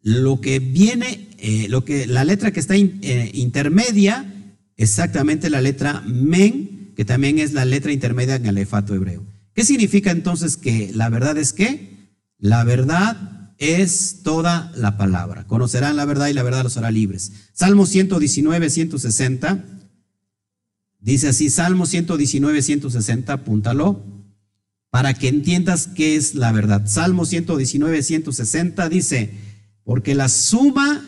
[0.00, 6.02] lo que viene, eh, lo que, la letra que está eh, intermedia, exactamente la letra
[6.06, 9.24] men, que también es la letra intermedia en el alefato hebreo.
[9.54, 11.94] ¿Qué significa entonces que la verdad es que
[12.38, 15.46] la verdad es toda la palabra.
[15.46, 17.32] Conocerán la verdad y la verdad los hará libres.
[17.52, 19.64] Salmo 119, 160.
[21.00, 24.02] Dice así, Salmo 119, 160, apúntalo.
[24.90, 26.86] para que entiendas qué es la verdad.
[26.86, 29.32] Salmo 119, 160 dice,
[29.82, 31.04] porque la suma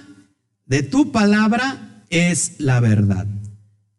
[0.65, 3.29] de tu palabra es la verdad.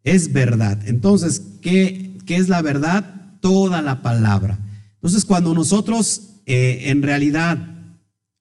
[0.07, 0.79] Es verdad.
[0.87, 3.37] Entonces, ¿qué, qué es la verdad?
[3.41, 4.57] Toda la palabra.
[4.95, 7.57] Entonces, cuando nosotros eh, en realidad,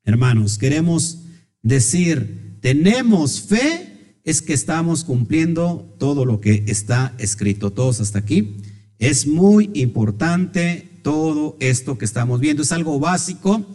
[0.05, 1.25] hermanos, queremos
[1.63, 7.73] decir, tenemos fe, es que estamos cumpliendo todo lo que está escrito.
[7.73, 8.59] Todos hasta aquí.
[9.01, 12.63] Es muy importante todo esto que estamos viendo.
[12.63, 13.67] Es algo básico,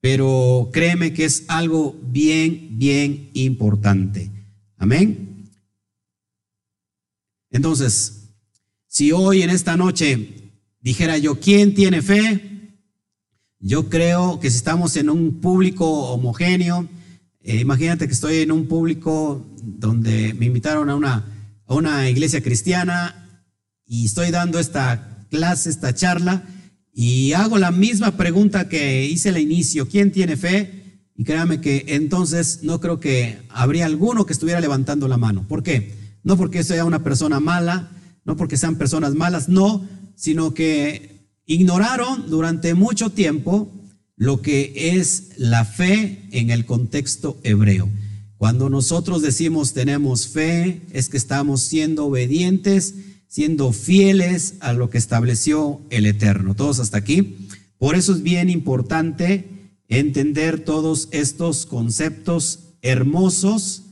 [0.00, 4.30] pero créeme que es algo bien, bien importante.
[4.78, 5.35] Amén.
[7.56, 8.34] Entonces,
[8.86, 10.52] si hoy en esta noche
[10.82, 12.74] dijera yo, ¿quién tiene fe?
[13.58, 16.86] Yo creo que si estamos en un público homogéneo,
[17.40, 21.24] eh, imagínate que estoy en un público donde me invitaron a una,
[21.66, 23.42] a una iglesia cristiana
[23.86, 26.44] y estoy dando esta clase, esta charla,
[26.92, 31.00] y hago la misma pregunta que hice al inicio, ¿quién tiene fe?
[31.16, 35.46] Y créame que entonces no creo que habría alguno que estuviera levantando la mano.
[35.48, 36.05] ¿Por qué?
[36.26, 37.88] No porque sea una persona mala,
[38.24, 43.70] no porque sean personas malas, no, sino que ignoraron durante mucho tiempo
[44.16, 47.88] lo que es la fe en el contexto hebreo.
[48.36, 52.94] Cuando nosotros decimos tenemos fe, es que estamos siendo obedientes
[53.28, 56.54] siendo fieles a lo que estableció el Eterno.
[56.54, 57.36] Todos hasta aquí.
[57.78, 59.44] Por eso es bien importante
[59.88, 63.82] entender todos estos conceptos hermosos,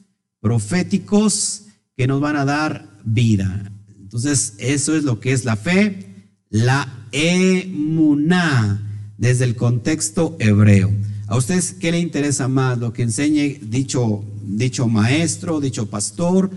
[0.41, 1.64] proféticos,
[1.97, 3.71] que nos van a dar vida.
[4.01, 8.81] Entonces, eso es lo que es la fe, la emuná,
[9.19, 10.93] desde el contexto hebreo.
[11.27, 12.79] ¿A ustedes qué le interesa más?
[12.79, 16.51] ¿Lo que enseñe dicho, dicho maestro, dicho pastor?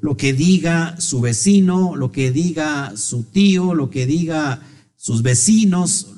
[0.00, 4.60] lo que diga su vecino, lo que diga su tío, lo que diga
[4.96, 6.14] sus vecinos,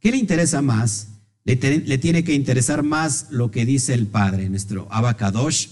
[0.00, 1.08] ¿qué le interesa más?
[1.44, 1.56] Le,
[1.98, 5.68] tiene que interesar más lo que dice el Padre, nuestro Abacadosh,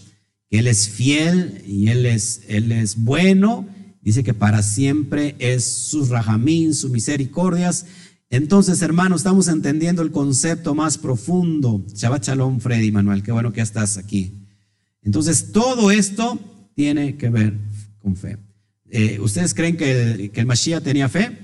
[0.52, 3.66] Él es fiel y Él es, él es bueno,
[4.02, 7.86] dice que para siempre es sus rajamín, sus misericordias.
[8.28, 11.82] Entonces, hermano, estamos entendiendo el concepto más profundo.
[11.94, 14.46] Shabbat Shalom, Freddy Manuel, qué bueno que estás aquí.
[15.00, 16.38] Entonces, todo esto
[16.74, 17.58] tiene que ver
[17.98, 18.36] con fe.
[18.90, 21.38] Eh, ¿Ustedes creen que el, que el Mashiach tenía fe?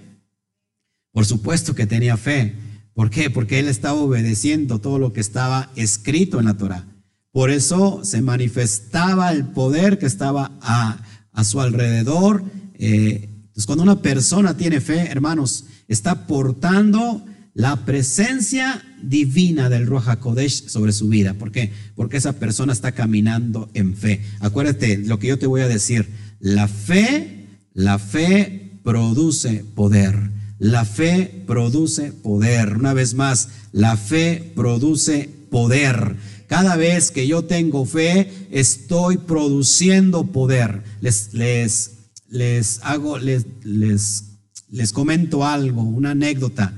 [1.12, 2.56] Por supuesto que tenía fe.
[2.92, 3.30] ¿Por qué?
[3.30, 6.86] Porque él estaba obedeciendo todo lo que estaba escrito en la Torah.
[7.32, 10.98] Por eso se manifestaba el poder que estaba a,
[11.44, 12.42] su alrededor.
[12.74, 17.24] Eh, entonces, cuando una persona tiene fe, hermanos, está portando
[17.54, 21.34] la presencia divina del Ruach HaKodesh sobre su vida.
[21.34, 21.72] ¿Por qué?
[21.96, 24.22] Porque esa persona está caminando en fe.
[24.40, 26.08] Acuérdate lo que yo te voy a decir.
[26.38, 30.30] La fe, la fe produce poder.
[30.58, 32.76] La fe produce poder.
[32.76, 36.16] Una vez más, la fe produce poder.
[36.48, 40.82] Cada vez que yo tengo fe, estoy produciendo poder.
[41.00, 41.92] Les, les,
[42.28, 44.24] les hago, les, les,
[44.68, 46.74] les comento algo, una anécdota.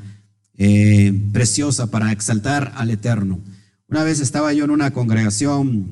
[0.62, 3.40] Eh, preciosa para exaltar al Eterno.
[3.88, 5.86] Una vez estaba yo en una congregación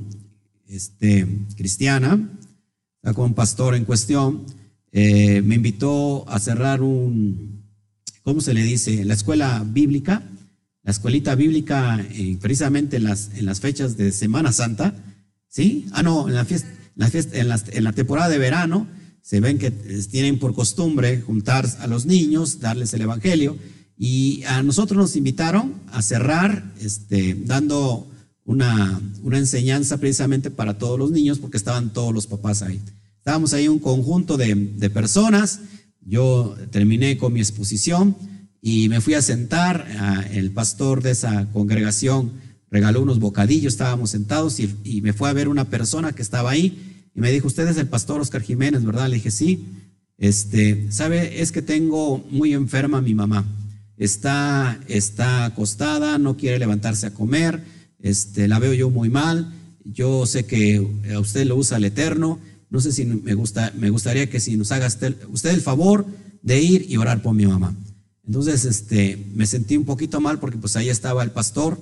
[0.69, 1.27] este,
[1.57, 2.29] cristiana,
[3.15, 4.45] con un pastor en cuestión,
[4.93, 7.65] eh, me invitó a cerrar un,
[8.23, 9.07] ¿cómo se le dice?
[9.07, 10.23] La escuela bíblica,
[10.89, 14.95] la escuelita bíblica eh, precisamente en las, en las fechas de Semana Santa,
[15.47, 15.85] ¿sí?
[15.93, 18.87] Ah, no, en la, fiesta, la fiesta, en, la, en la temporada de verano,
[19.21, 23.59] se ven que tienen por costumbre juntar a los niños, darles el Evangelio,
[23.99, 28.11] y a nosotros nos invitaron a cerrar este, dando
[28.47, 32.81] una, una enseñanza precisamente para todos los niños porque estaban todos los papás ahí.
[33.19, 35.61] Estábamos ahí un conjunto de, de personas.
[36.01, 38.17] Yo terminé con mi exposición
[38.61, 40.27] y me fui a sentar.
[40.33, 42.33] El pastor de esa congregación
[42.71, 47.07] regaló unos bocadillos, estábamos sentados y, me fue a ver una persona que estaba ahí
[47.15, 49.09] y me dijo, usted es el pastor Oscar Jiménez, ¿verdad?
[49.09, 49.65] Le dije, sí.
[50.19, 53.47] Este, sabe, es que tengo muy enferma a mi mamá
[53.99, 57.63] está, está acostada, no quiere levantarse a comer,
[58.01, 59.53] este, la veo yo muy mal,
[59.85, 62.39] yo sé que a usted lo usa el Eterno,
[62.71, 66.07] no sé si me, gusta, me gustaría que si nos haga usted, el favor
[66.43, 67.75] de ir y orar por mi mamá.
[68.29, 71.81] Entonces, este, me sentí un poquito mal porque pues ahí estaba el pastor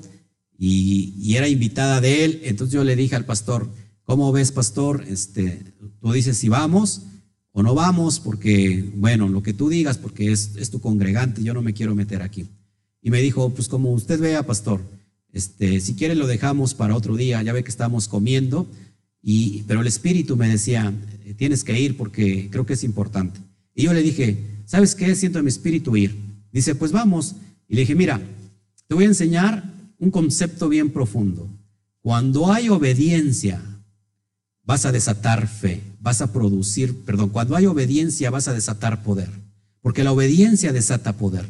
[0.57, 2.41] y, era invitada de él.
[2.45, 3.69] Entonces yo le dije al pastor,
[4.05, 5.05] ¿cómo ves, pastor?
[5.09, 5.61] Este,
[6.01, 7.03] tú dices si vamos
[7.51, 11.63] o no vamos porque, bueno, lo que tú digas, porque es, tu congregante, yo no
[11.63, 12.47] me quiero meter aquí.
[13.03, 14.81] Y me dijo, pues como usted vea, pastor,
[15.33, 18.69] este, si quiere lo dejamos para otro día, ya ve que estamos comiendo,
[19.21, 20.95] y, pero el espíritu me decía,
[21.37, 23.41] tienes que ir porque creo que es importante.
[23.75, 25.13] Y yo le dije, ¿sabes qué?
[25.17, 26.26] Siento en mi espíritu ir.
[26.57, 27.35] Dice, pues vamos.
[27.69, 28.19] Y le dije, mira,
[28.89, 29.63] te voy a enseñar
[29.99, 31.47] un concepto bien profundo.
[32.01, 33.61] Cuando hay obediencia,
[34.65, 39.29] vas a desatar fe, vas a producir, perdón, cuando hay obediencia vas a desatar poder,
[39.83, 41.47] porque la obediencia desata poder.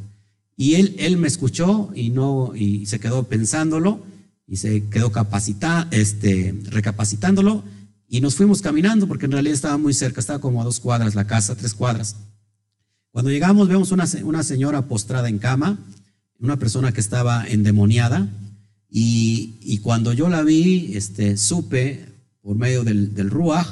[0.56, 4.00] Y él, él me escuchó y no y se quedó pensándolo
[4.48, 7.62] y se quedó capacita, este, recapacitándolo
[8.08, 11.14] y nos fuimos caminando porque en realidad estaba muy cerca, estaba como a dos cuadras
[11.14, 12.16] la casa, tres cuadras.
[13.16, 15.78] Cuando llegamos vemos una, una señora postrada en cama,
[16.38, 18.28] una persona que estaba endemoniada
[18.90, 22.10] y, y cuando yo la vi, este, supe
[22.42, 23.68] por medio del, del Ruach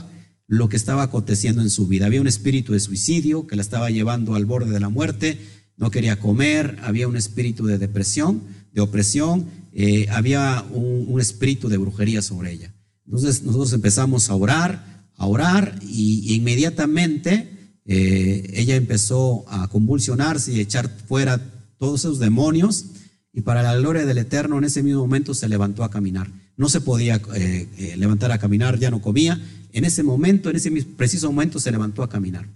[0.46, 2.06] lo que estaba aconteciendo en su vida.
[2.06, 5.38] Había un espíritu de suicidio que la estaba llevando al borde de la muerte,
[5.76, 8.40] no quería comer, había un espíritu de depresión,
[8.72, 12.72] de opresión, eh, había un, espíritu de brujería sobre ella.
[13.04, 17.53] Entonces nosotros empezamos a orar, a orar y, inmediatamente
[17.86, 21.40] eh, ella empezó a convulsionarse y echar fuera
[21.78, 22.86] todos esos demonios
[23.32, 26.30] y para la gloria del Eterno en ese mismo momento se levantó a caminar.
[26.56, 29.40] No se podía eh, levantar a caminar, ya no comía.
[29.72, 32.46] En ese momento, en ese preciso momento se levantó a caminar.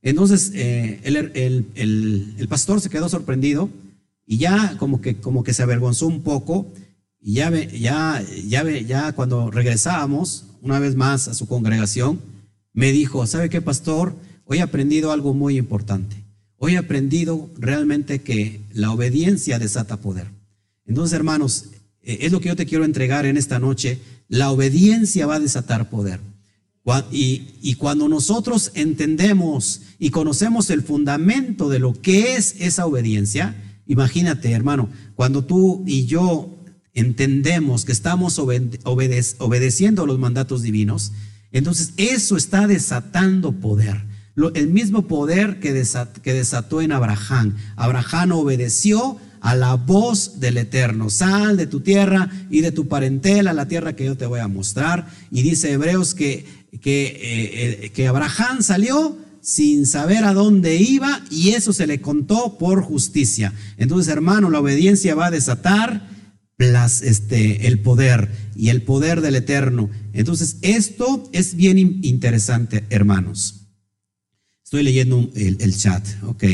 [0.00, 3.68] Entonces eh, el, pastor se quedó sorprendido
[4.26, 6.72] y ya como que, como que se avergonzó un poco
[7.20, 12.20] y ya, ya, ya, ya cuando regresábamos una vez más a su congregación,
[12.72, 14.14] me dijo, ¿sabe qué, pastor?
[14.50, 16.16] Hoy he aprendido algo muy importante.
[16.56, 20.26] Hoy he aprendido realmente que la obediencia desata poder.
[20.86, 21.66] Entonces, hermanos,
[22.02, 23.98] eh, es lo que yo te quiero entregar en esta noche.
[24.26, 26.20] La obediencia va a desatar poder.
[27.12, 33.54] Y, cuando nosotros entendemos y conocemos el fundamento de lo que es esa obediencia,
[33.86, 36.56] imagínate, hermano, cuando tú y yo
[36.94, 41.12] entendemos que estamos obedeciendo los mandatos divinos,
[41.52, 44.08] entonces eso está desatando poder.
[44.54, 45.84] El mismo poder que,
[46.22, 47.56] que desató en Abraham.
[47.76, 51.10] Abraham obedeció a la voz del Eterno.
[51.10, 54.48] Sal de tu tierra y de tu parentela la tierra que yo te voy a
[54.48, 55.08] mostrar.
[55.30, 56.44] Y dice Hebreos que,
[56.80, 62.82] que, eh, Abraham salió sin saber a dónde iba y eso se le contó por
[62.82, 63.52] justicia.
[63.76, 66.08] Entonces, hermano, la obediencia va a desatar
[66.58, 69.90] este, el poder y el poder del Eterno.
[70.12, 73.57] Entonces, esto es bien interesante, hermanos.
[74.68, 76.44] Estoy leyendo el, el chat, ok.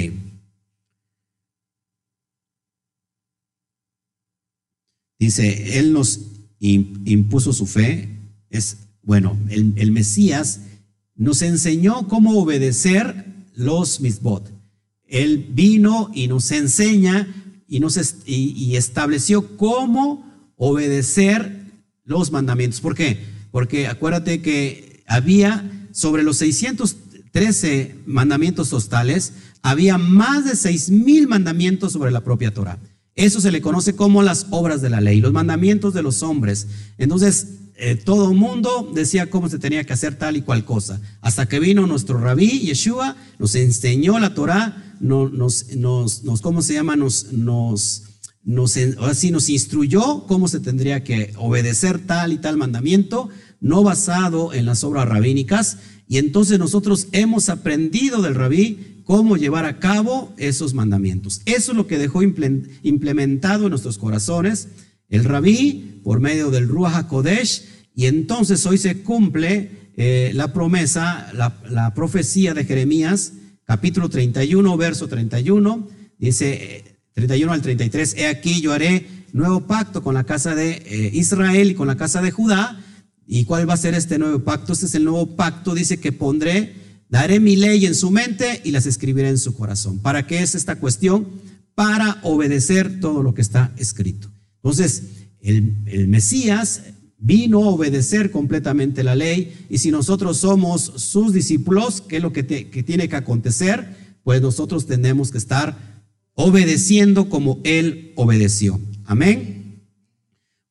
[5.19, 6.21] Dice, Él nos
[6.61, 8.09] impuso su fe.
[8.51, 10.61] Es, bueno, el, Mesías
[11.17, 14.49] nos enseñó cómo obedecer los misbot.
[15.09, 17.27] Él vino y nos enseña
[17.67, 21.65] y, nos y, estableció cómo obedecer
[22.05, 22.81] los mandamientos.
[22.81, 23.25] ¿Por qué?
[23.51, 26.43] Porque acuérdate que había sobre los
[27.35, 29.33] 613 mandamientos totales,
[29.63, 32.79] había más de 6 mil mandamientos sobre la propia Torah.
[33.17, 36.69] Eso se le conoce como las obras de la ley, los mandamientos de los hombres.
[36.97, 41.01] Entonces, eh, todo el mundo decía cómo se tenía que hacer tal y cual cosa.
[41.23, 46.75] Hasta que vino nuestro rabí, Yeshua, nos enseñó la Torah, nos, nos, nos, ¿cómo se
[46.75, 46.95] llama?
[46.95, 48.03] Nos, nos,
[48.45, 53.29] nos, así nos instruyó cómo se tendría que obedecer tal y tal mandamiento,
[53.61, 55.79] no basado en las obras rabínicas.
[56.07, 61.43] Y entonces nosotros hemos aprendido del rabí cómo llevar a cabo esos mandamientos.
[61.45, 64.69] Eso es lo que dejó implementado en nuestros corazones
[65.09, 71.31] el rabí por medio del Ruach HaKodesh y entonces hoy se cumple eh, la promesa,
[71.33, 73.35] la, profecía de Jeremías,
[73.65, 75.89] capítulo 31, verso 31,
[76.19, 81.11] dice 31 al 33, he aquí yo haré nuevo pacto con la casa de eh,
[81.13, 82.81] Israel y con la casa de Judá.
[83.27, 84.73] ¿Y cuál va a ser este nuevo pacto?
[84.73, 88.73] Este es el nuevo pacto, dice que pondré Daré mi ley en su mente y
[88.73, 90.01] las escribiré en su corazón.
[90.01, 91.29] ¿Para qué es esta cuestión?
[91.77, 94.33] Para obedecer todo lo que está escrito.
[94.57, 95.03] Entonces,
[95.41, 96.83] el, Mesías
[97.19, 102.33] vino a obedecer completamente la ley y si nosotros somos sus discípulos, ¿qué es lo
[102.33, 103.95] que, que tiene que acontecer?
[104.25, 106.03] Pues nosotros tenemos que estar
[106.35, 108.81] obedeciendo como Él obedeció.
[109.05, 109.54] Amén.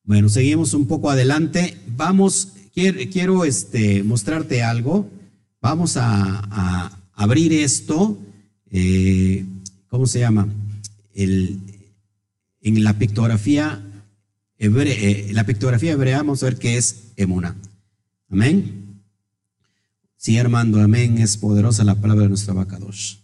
[0.04, 1.78] Bueno, seguimos un poco adelante.
[1.96, 5.08] Vamos, quiero, este, mostrarte algo.
[5.62, 8.18] Vamos a, abrir esto,
[8.70, 9.46] eh,
[9.88, 10.46] ¿cómo se llama?
[11.14, 11.62] En
[12.60, 13.80] la pictografía
[14.58, 17.56] hebrea, eh, la pictografía hebrea, vamos a ver qué es emuna.
[18.28, 19.00] Amén.
[20.18, 21.16] Sí, Armando, amén.
[21.18, 23.16] Es poderosa la palabra de nuestra Bacadosh.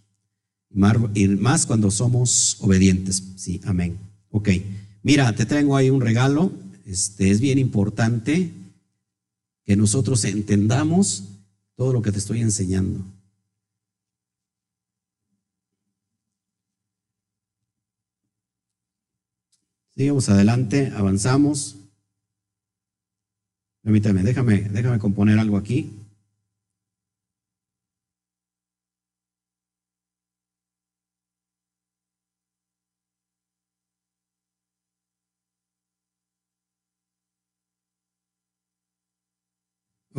[1.15, 3.23] Y más cuando somos obedientes.
[3.37, 3.99] Sí, amén.
[4.31, 4.51] Ok.
[5.03, 6.53] Mira, te traigo ahí un regalo.
[6.85, 8.53] Este es bien importante
[9.65, 11.25] que nosotros entendamos
[11.77, 13.05] todo lo que te estoy enseñando.
[19.95, 21.77] Seguimos adelante, avanzamos.
[23.83, 26.00] Permítame, déjame, déjame componer algo aquí.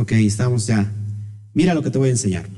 [0.02, 0.92] Ok, estamos ya.
[1.54, 2.50] Mira lo que te voy a enseñar.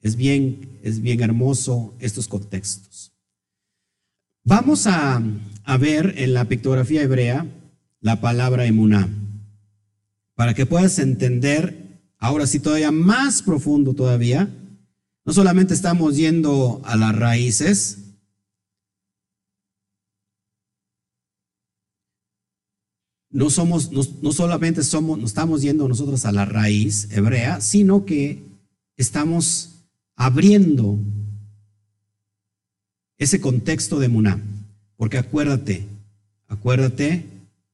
[0.00, 3.12] Es bien, es bien hermoso estos contextos.
[4.42, 5.22] Vamos a,
[5.64, 7.46] a ver en la pictografía hebrea
[8.00, 9.10] la palabra emuná,
[10.34, 14.48] para que puedas entender, ahora sí todavía más profundo todavía,
[15.26, 18.09] no solamente estamos yendo a las raíces,
[23.30, 28.42] no somos, no, solamente somos, no estamos yendo nosotros a la raíz hebrea, sino que
[28.96, 29.84] estamos
[30.16, 30.98] abriendo
[33.18, 34.42] ese contexto de Muná.
[34.96, 35.86] Porque acuérdate,
[36.48, 37.24] acuérdate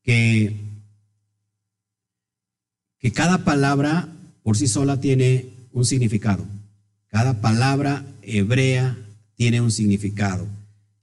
[0.03, 0.57] que,
[2.99, 4.09] que cada palabra
[4.43, 6.45] por sí sola tiene un significado.
[7.09, 8.97] Cada palabra hebrea
[9.37, 10.47] tiene un significado.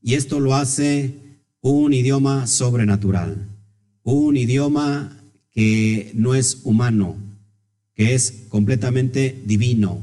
[0.01, 1.16] Y esto lo hace
[1.62, 3.53] un idioma sobrenatural
[4.04, 5.18] un idioma
[5.51, 7.16] que no es humano,
[7.95, 9.99] que es completamente divino.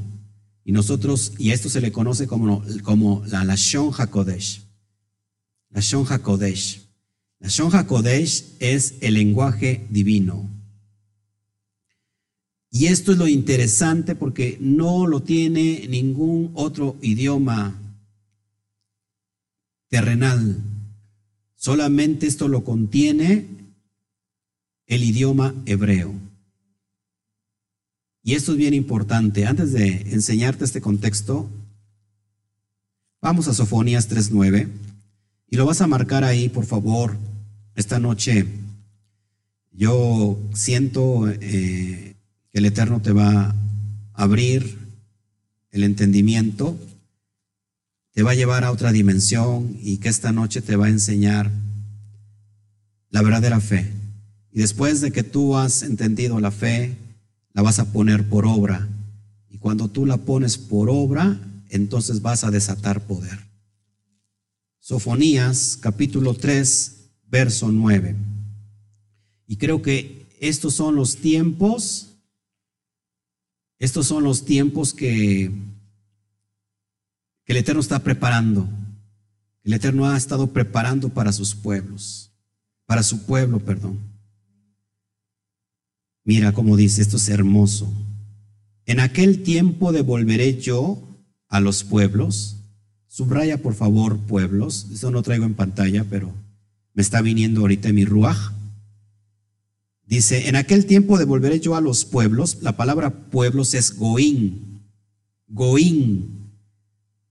[0.63, 4.61] Y nosotros, y esto se le conoce como, como la Lashon HaKodesh.
[5.69, 6.81] Lashon HaKodesh.
[7.39, 10.49] Lashon HaKodesh es el lenguaje divino.
[12.69, 17.77] Y esto es lo interesante porque no lo tiene ningún otro idioma
[19.89, 20.63] terrenal.
[21.55, 23.60] Solamente esto lo contiene
[24.91, 26.13] el idioma hebreo.
[28.23, 29.45] Y esto es bien importante.
[29.45, 31.49] Antes de enseñarte este contexto,
[33.21, 34.67] vamos a Sofonías 3.9
[35.49, 37.15] y lo vas a marcar ahí, por favor,
[37.75, 38.45] esta noche.
[39.71, 42.15] Yo siento eh,
[42.51, 43.55] que el Eterno te va a
[44.13, 44.77] abrir
[45.71, 46.77] el entendimiento,
[48.11, 51.49] te va a llevar a otra dimensión y que esta noche te va a enseñar
[53.09, 54.00] la verdadera fe.
[54.51, 56.97] Y después de que tú has entendido la fe,
[57.53, 58.87] la vas a poner por obra.
[59.49, 61.39] Y cuando tú la pones por obra,
[61.69, 63.39] entonces vas a desatar poder.
[64.79, 66.95] Sofonías capítulo 3,
[67.29, 68.15] verso 9.
[69.47, 72.09] Y creo que estos son los tiempos,
[73.79, 75.51] estos son los tiempos que,
[77.45, 78.67] que el Eterno está preparando.
[79.63, 82.31] El Eterno ha estado preparando para sus pueblos,
[82.85, 84.10] para su pueblo, perdón.
[86.23, 87.91] Mira cómo dice, esto es hermoso.
[88.85, 91.01] En aquel tiempo devolveré yo
[91.47, 92.57] a los pueblos.
[93.07, 94.87] Subraya por favor pueblos.
[94.91, 96.33] Eso no traigo en pantalla, pero
[96.93, 98.53] me está viniendo ahorita mi ruaj.
[100.05, 102.57] Dice, en aquel tiempo devolveré yo a los pueblos.
[102.61, 104.81] La palabra pueblos es goín.
[105.47, 106.41] Goín.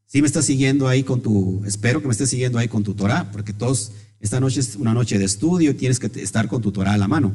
[0.06, 2.94] Si me estás siguiendo ahí con tu, espero que me estés siguiendo ahí con tu
[2.94, 6.72] Torah, porque todos, esta noche es una noche de estudio tienes que estar con tu
[6.72, 7.32] Torah a la mano.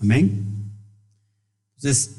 [0.00, 0.44] Amén.
[1.76, 2.16] Entonces,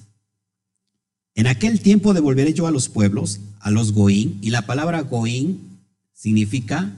[1.36, 5.80] en aquel tiempo devolveré yo a los pueblos, a los goín, y la palabra goín
[6.14, 6.94] significa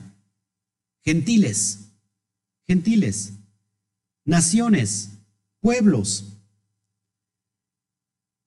[1.03, 1.79] gentiles,
[2.67, 3.33] gentiles,
[4.25, 5.11] naciones,
[5.61, 6.25] pueblos.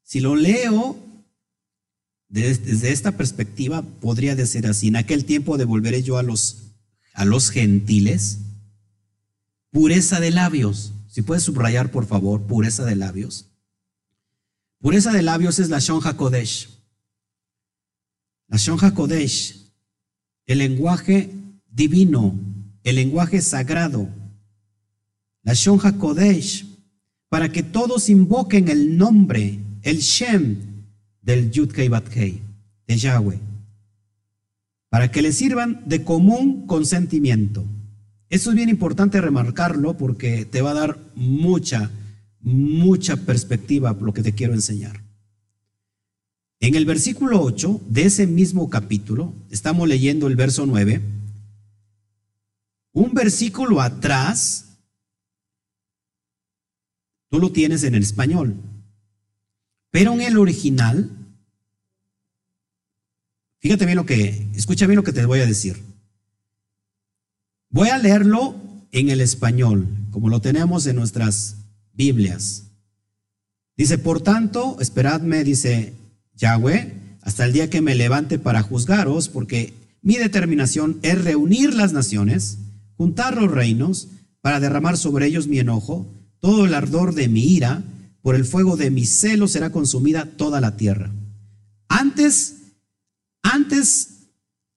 [0.03, 0.99] Si lo leo
[2.29, 6.73] desde, esta perspectiva, podría decir así, en aquel tiempo devolveré yo a los,
[7.15, 8.39] a los gentiles
[9.71, 13.47] pureza de labios si puedes subrayar, por favor, pureza de labios.
[14.83, 16.69] Pureza de labios es la Shon HaKodesh.
[18.49, 19.73] La Shon HaKodesh,
[20.45, 21.33] el lenguaje
[21.71, 22.39] divino,
[22.85, 24.11] el lenguaje sagrado.
[25.43, 26.67] La Shon HaKodesh,
[27.31, 30.85] para que todos invoquen el nombre, el Shem
[31.23, 32.43] del Yud Kei Bat Kei,
[32.87, 33.41] de Yahweh,
[34.91, 37.65] para que le sirvan de común consentimiento.
[38.29, 41.91] Eso es bien importante remarcarlo porque te va a dar mucha,
[42.41, 45.03] mucha perspectiva lo que te quiero enseñar.
[46.59, 51.03] En el versículo 8 de ese mismo capítulo, estamos leyendo el verso 9,
[52.93, 54.79] un versículo atrás,
[57.29, 58.57] tú lo tienes en el español,
[59.91, 61.11] pero en el original,
[63.61, 65.86] fíjate bien lo que, escucha bien lo que te voy a decir.
[67.71, 68.55] Voy a leerlo
[68.93, 71.57] en el español, como lo tenemos en nuestras
[71.93, 72.65] Biblias.
[73.77, 75.93] Dice, por tanto, esperadme, dice
[76.35, 81.93] Yahweh, hasta el día que me levante para juzgaros, porque mi determinación es reunir las
[81.93, 82.59] naciones,
[82.97, 84.09] juntar los reinos,
[84.41, 86.07] para derramar sobre ellos mi enojo,
[86.39, 87.83] todo el ardor de mi ira,
[88.23, 91.13] por el fuego de mi celo será consumida toda la tierra.
[91.89, 92.57] Antes,
[93.43, 94.31] antes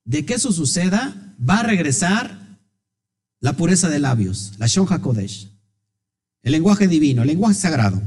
[0.05, 2.38] de que eso suceda, va a regresar
[3.39, 5.49] la pureza de labios, la Shon HaKodesh,
[6.43, 8.01] el lenguaje divino, el lenguaje sagrado.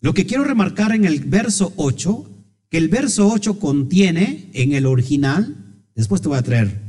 [0.00, 2.30] Lo que quiero remarcar en el verso 8,
[2.70, 5.56] que el verso 8 contiene en el original,
[5.94, 6.80] después te voy a traer,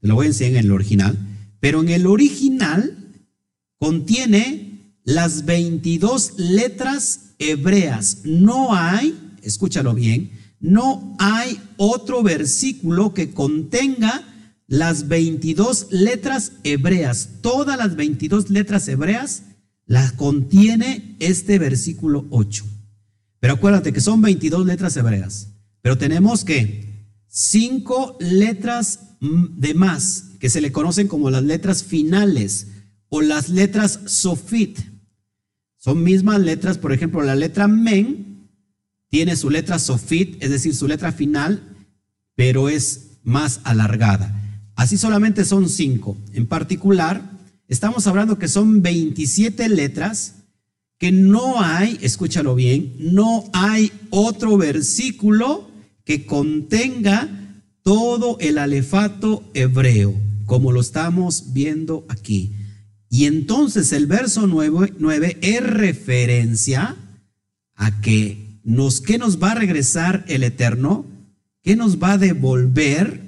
[0.00, 1.18] te lo voy a enseñar en el original,
[1.60, 2.96] pero en el original
[3.78, 8.22] contiene las 22 letras hebreas.
[8.24, 14.24] No hay, escúchalo bien, no hay otro versículo que contenga
[14.68, 17.30] las 22 letras hebreas.
[17.40, 19.42] Todas las 22 letras hebreas
[19.86, 22.64] las contiene este versículo 8.
[23.40, 25.48] Pero acuérdate que son 22 letras hebreas.
[25.80, 32.68] Pero tenemos que cinco letras de más, que se le conocen como las letras finales
[33.08, 34.78] o las letras sofit.
[35.78, 38.50] Son mismas letras, por ejemplo, la letra men
[39.08, 41.62] tiene su letra sofit, es decir, su letra final,
[42.34, 44.37] pero es más alargada.
[44.78, 46.16] Así solamente son cinco.
[46.32, 50.36] En particular, Estamos hablando que son 27 letras
[50.96, 55.70] que no hay, escúchalo bien, no hay otro versículo
[56.02, 57.28] que contenga
[57.82, 60.14] todo el alefato hebreo,
[60.46, 62.54] como lo estamos viendo aquí.
[63.10, 66.96] Y entonces el verso 9, es referencia
[67.74, 71.04] a que nos, ¿qué nos va a regresar el Eterno?
[71.62, 73.27] ¿Qué nos va a devolver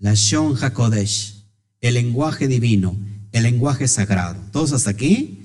[0.00, 1.44] la Shon HaKodesh,
[1.80, 2.96] el lenguaje divino?
[3.32, 4.36] el lenguaje sagrado.
[4.52, 5.42] ¿Todos hasta aquí?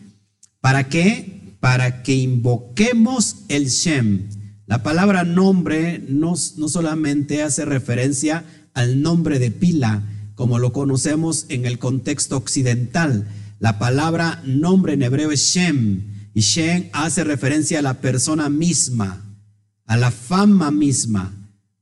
[0.62, 1.56] ¿Para qué?
[1.60, 4.30] Para que invoquemos el Shem.
[4.66, 8.44] La palabra nombre no, no solamente hace referencia
[8.74, 10.04] al nombre de pila,
[10.34, 13.28] como lo conocemos en el contexto occidental.
[13.60, 19.24] La palabra nombre en hebreo es Shem, y Shem hace referencia a la persona misma,
[19.86, 21.32] a la fama misma,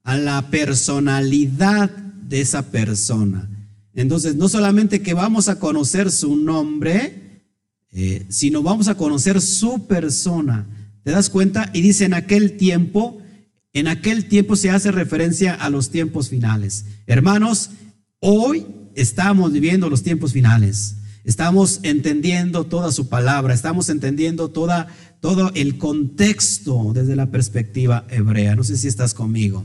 [0.04, 2.03] a la personalidad
[2.42, 3.50] esa persona.
[3.94, 7.42] Entonces, no solamente que vamos a conocer su nombre,
[7.92, 10.66] eh, sino vamos a conocer su persona.
[11.04, 11.70] ¿Te das cuenta?
[11.74, 13.22] Y dice en aquel tiempo,
[13.74, 16.86] en aquel tiempo se hace referencia a los tiempos finales.
[17.06, 17.70] Hermanos,
[18.20, 18.66] hoy
[18.96, 20.96] estamos viviendo los tiempos finales.
[21.24, 24.88] Estamos entendiendo toda su palabra, estamos entendiendo toda,
[25.22, 28.56] todo el contexto desde la perspectiva hebrea.
[28.56, 29.64] No sé si estás conmigo.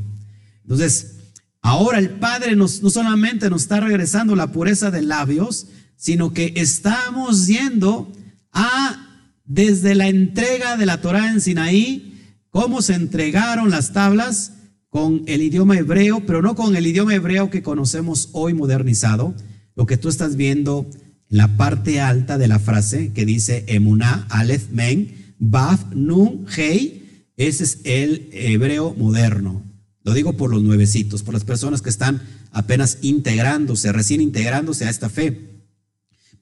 [0.62, 1.17] Entonces,
[1.60, 6.52] Ahora el Padre nos, no solamente nos está regresando la pureza de labios, sino que
[6.56, 8.12] estamos yendo
[8.52, 14.52] a, desde la entrega de la Torah en Sinaí, cómo se entregaron las tablas
[14.88, 19.34] con el idioma hebreo, pero no con el idioma hebreo que conocemos hoy modernizado.
[19.74, 20.88] Lo que tú estás viendo
[21.30, 27.26] en la parte alta de la frase que dice Emuná, Aleph, Men, Baf, Nun, Hei,
[27.36, 29.67] ese es el hebreo moderno.
[30.08, 34.88] Lo digo por los nuevecitos, por las personas que están apenas integrándose, recién integrándose a
[34.88, 35.50] esta fe.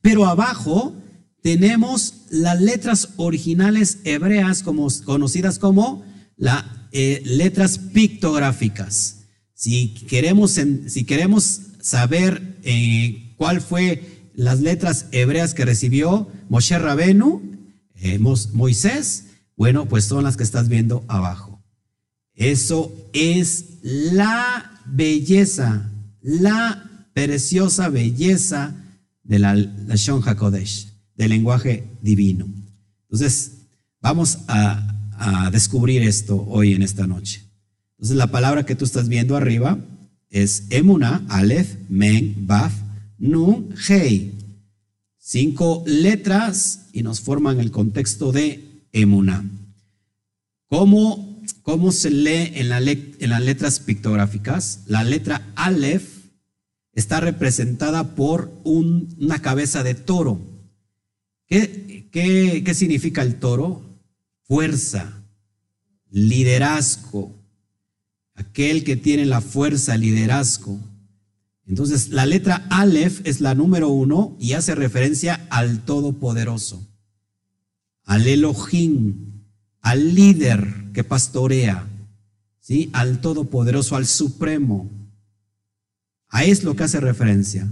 [0.00, 0.94] Pero abajo
[1.42, 6.04] tenemos las letras originales hebreas como, conocidas como
[6.36, 9.22] las eh, letras pictográficas.
[9.52, 10.60] Si queremos,
[11.80, 17.42] saber eh, cuál fue las letras hebreas que recibió Moshe Rabenu,
[17.96, 19.24] eh, Moisés,
[19.56, 21.55] bueno, pues son las que estás viendo abajo.
[22.36, 28.74] Eso es la belleza, la preciosa belleza
[29.22, 32.46] de la Lashon HaKodesh, del lenguaje divino.
[33.04, 33.52] Entonces,
[34.00, 34.92] vamos a,
[35.50, 37.42] descubrir esto hoy en esta noche.
[37.92, 39.78] Entonces, la palabra que tú estás viendo arriba
[40.28, 42.74] es Emuna, Aleph, Men, Baf,
[43.18, 44.34] Nun, Hei.
[45.16, 49.42] Cinco letras y nos forman el contexto de Emuna.
[50.66, 51.25] ¿Cómo
[51.66, 54.84] ¿Cómo se lee en, las letras pictográficas?
[54.86, 56.26] La letra Aleph
[56.92, 60.40] está representada por una cabeza de toro.
[61.48, 63.82] ¿Qué, qué significa el toro?
[64.44, 65.24] Fuerza,
[66.08, 67.34] liderazgo,
[68.36, 70.78] aquel que tiene la fuerza, liderazgo.
[71.66, 76.86] Entonces, la letra Aleph es la número uno y hace referencia al Todopoderoso,
[78.04, 79.42] al Elohim,
[79.80, 81.86] al líder que pastorea,
[82.58, 82.88] ¿sí?
[82.94, 84.90] al Todopoderoso, al Supremo.
[86.30, 87.68] A es lo que hace referencia.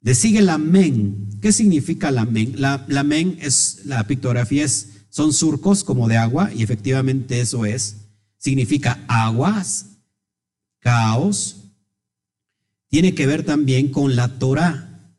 [0.00, 1.40] Le sigue la men.
[1.40, 2.54] ¿Qué significa la men?
[2.60, 7.66] La, la men es, la pictografía es, son surcos como de agua, y efectivamente eso
[7.66, 7.96] es.
[8.38, 9.86] significa aguas,
[10.78, 11.64] caos,
[12.86, 15.16] tiene que ver también con la Torah.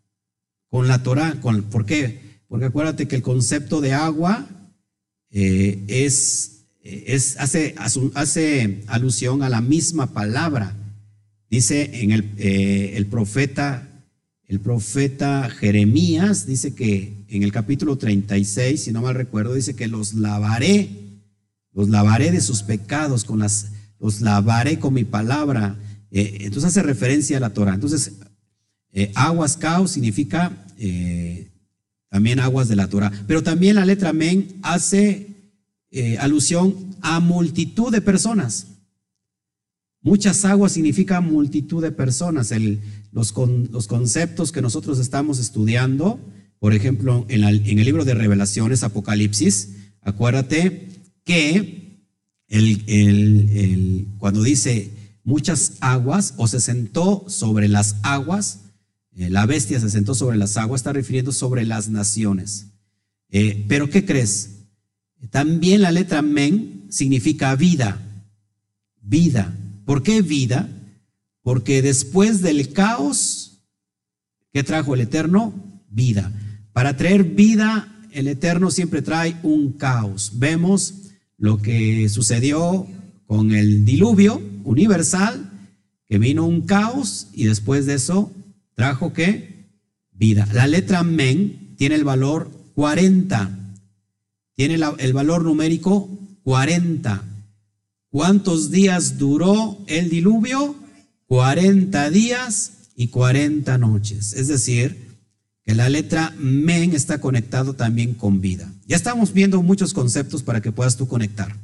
[0.70, 2.40] Con la Torah, con, ¿por qué?
[2.48, 4.48] Porque acuérdate que el concepto de agua
[5.30, 6.53] eh, es,
[6.84, 7.76] es hace,
[8.88, 10.76] alusión a la misma palabra.
[11.50, 13.88] Dice en el, eh, el profeta,
[14.48, 19.88] el profeta Jeremías, dice que en el capítulo 36, si no mal recuerdo, dice que
[19.88, 20.90] los lavaré,
[21.72, 25.78] los lavaré de sus pecados, con las, los lavaré con mi palabra.
[26.12, 27.74] Eh, entonces hace referencia a la Torah.
[27.74, 28.14] Entonces,
[29.16, 30.52] aguas caos significa
[32.10, 33.12] también aguas de la Torah.
[33.26, 35.33] Pero también la letra men hace
[35.96, 38.66] eh, alusión a multitud de personas.
[40.02, 42.52] Muchas aguas significa multitud de personas.
[43.12, 43.34] los,
[43.72, 46.20] los, conceptos que nosotros estamos estudiando,
[46.58, 50.90] por ejemplo, en, el libro de Revelaciones, Apocalipsis, acuérdate
[51.24, 52.02] que
[52.48, 54.90] el, el, cuando dice
[55.24, 58.62] muchas aguas o se sentó sobre las aguas,
[59.16, 62.70] eh, la bestia se sentó sobre las aguas, está refiriendo sobre las naciones.
[63.30, 64.63] Eh, pero ¿qué crees?
[65.30, 68.00] También la letra men significa vida.
[69.02, 69.54] Vida.
[69.86, 70.70] ¿Por qué vida?
[71.42, 73.60] Porque después del caos,
[74.52, 75.54] ¿qué trajo el Eterno?
[75.90, 76.32] Vida.
[76.72, 80.34] Para traer vida, el Eterno siempre trae un caos.
[80.36, 80.94] Vemos
[81.38, 82.88] lo que sucedió
[83.26, 85.50] con el diluvio universal,
[86.08, 88.32] que vino un caos y después de eso
[88.76, 89.68] trajo qué?
[90.12, 90.48] Vida.
[90.54, 93.63] La letra men tiene el valor 40.
[94.56, 96.10] Tiene el valor numérico
[96.44, 97.24] 40.
[98.10, 100.76] ¿Cuántos días duró el diluvio?
[101.28, 104.34] 40 días y 40 noches.
[104.34, 105.18] Es decir,
[105.64, 108.72] que la letra men está conectado también con vida.
[108.86, 111.56] Ya estamos viendo muchos conceptos para que puedas tú conectar.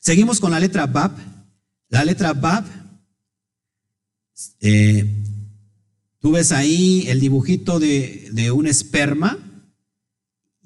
[0.00, 1.12] Seguimos con la letra bab.
[1.88, 2.64] La letra bab
[4.60, 5.24] eh,
[6.20, 9.38] Tú ves ahí el dibujito de, un esperma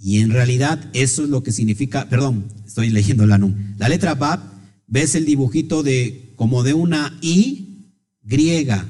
[0.02, 3.76] y en realidad eso es lo que significa, perdón, estoy leyendo la NUM.
[3.78, 4.40] La letra Bab,
[4.88, 7.86] ves el dibujito de como de una I
[8.24, 8.84] griega,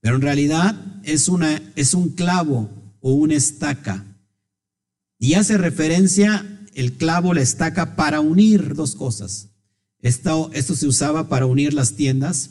[0.00, 2.68] pero en realidad es, una, es un clavo
[3.00, 4.04] o una estaca.
[5.18, 6.44] Y hace referencia
[6.74, 9.48] el clavo, la estaca, para unir dos cosas.
[10.00, 12.50] Esto, esto se usaba para unir las tiendas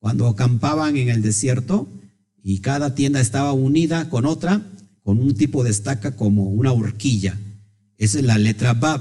[0.00, 1.86] cuando acampaban en el desierto
[2.42, 4.62] y cada tienda estaba unida con otra,
[5.08, 7.34] con un tipo de estaca como una horquilla.
[7.96, 9.00] Esa es la letra Bab,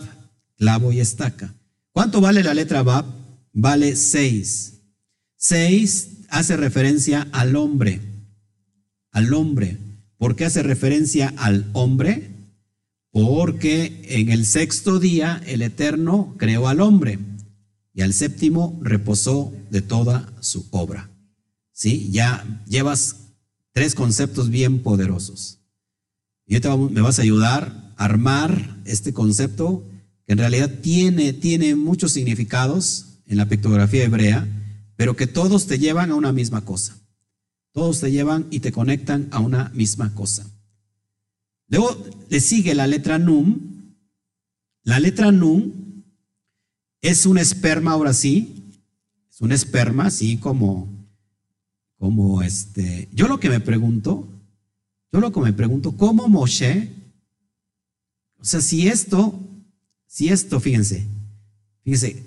[0.56, 1.54] clavo y estaca.
[1.92, 3.04] ¿Cuánto vale la letra Bab?
[3.52, 4.76] Vale seis.
[5.36, 8.00] Seis hace referencia al hombre,
[9.12, 9.80] al hombre.
[10.18, 12.32] ¿Por qué hace referencia al hombre?
[13.12, 17.20] Porque en el sexto día el Eterno creó al hombre
[17.94, 21.10] y al séptimo reposó de toda su obra.
[21.74, 22.12] ¿Sí?
[22.14, 23.28] Ya llevas
[23.78, 25.57] Tres conceptos bien poderosos.
[26.48, 29.86] Y ahorita me vas a ayudar a armar este concepto
[30.26, 34.48] que en realidad tiene, tiene muchos significados en la pictografía hebrea,
[34.96, 36.98] pero que todos te llevan a una misma cosa.
[37.74, 40.50] Todos te llevan y te conectan a una misma cosa.
[41.68, 43.94] Luego le sigue la letra num.
[44.84, 45.72] La letra num
[47.02, 48.64] es un esperma ahora sí.
[49.30, 50.98] Es un esperma, así como
[51.98, 54.28] como este, yo lo que me pregunto,
[55.18, 56.92] yo lo que me pregunto, ¿cómo Moshe?
[58.38, 59.34] O sea, si esto,
[60.06, 61.08] si esto, fíjense,
[61.84, 62.24] fíjense,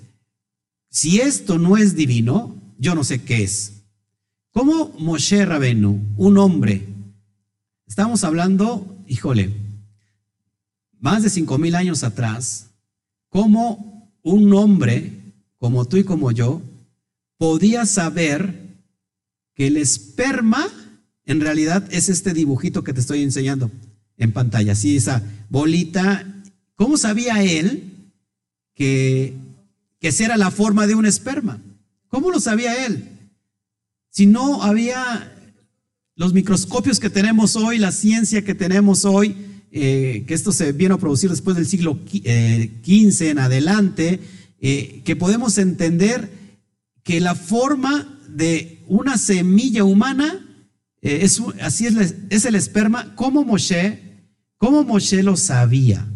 [0.89, 3.83] si esto no es divino, yo no sé qué es.
[4.51, 6.85] ¿Cómo Moshe Rabenu, un hombre,
[7.87, 9.55] estamos hablando, híjole,
[10.99, 12.71] más de cinco mil años atrás,
[13.29, 16.61] cómo un hombre como tú y como yo
[17.37, 18.83] podía saber
[19.55, 20.67] que el esperma
[21.25, 23.71] en realidad es este dibujito que te estoy enseñando
[24.17, 26.25] en pantalla, sí, esa bolita.
[26.75, 27.91] ¿Cómo sabía él
[28.75, 29.33] que,
[29.99, 31.61] que esa era la forma de un esperma?
[32.07, 33.07] ¿Cómo lo sabía él?
[34.09, 35.31] Si no había
[36.15, 39.35] los microscopios que tenemos hoy, la ciencia que tenemos hoy,
[39.71, 44.19] eh, que esto se vino a producir después del siglo XV eh, en adelante,
[44.59, 46.29] eh, que podemos entender
[47.03, 50.45] que la forma de una semilla humana,
[51.01, 54.27] eh, es, así es, es, el esperma, como Moshe,
[54.57, 56.07] como Moshe lo sabía.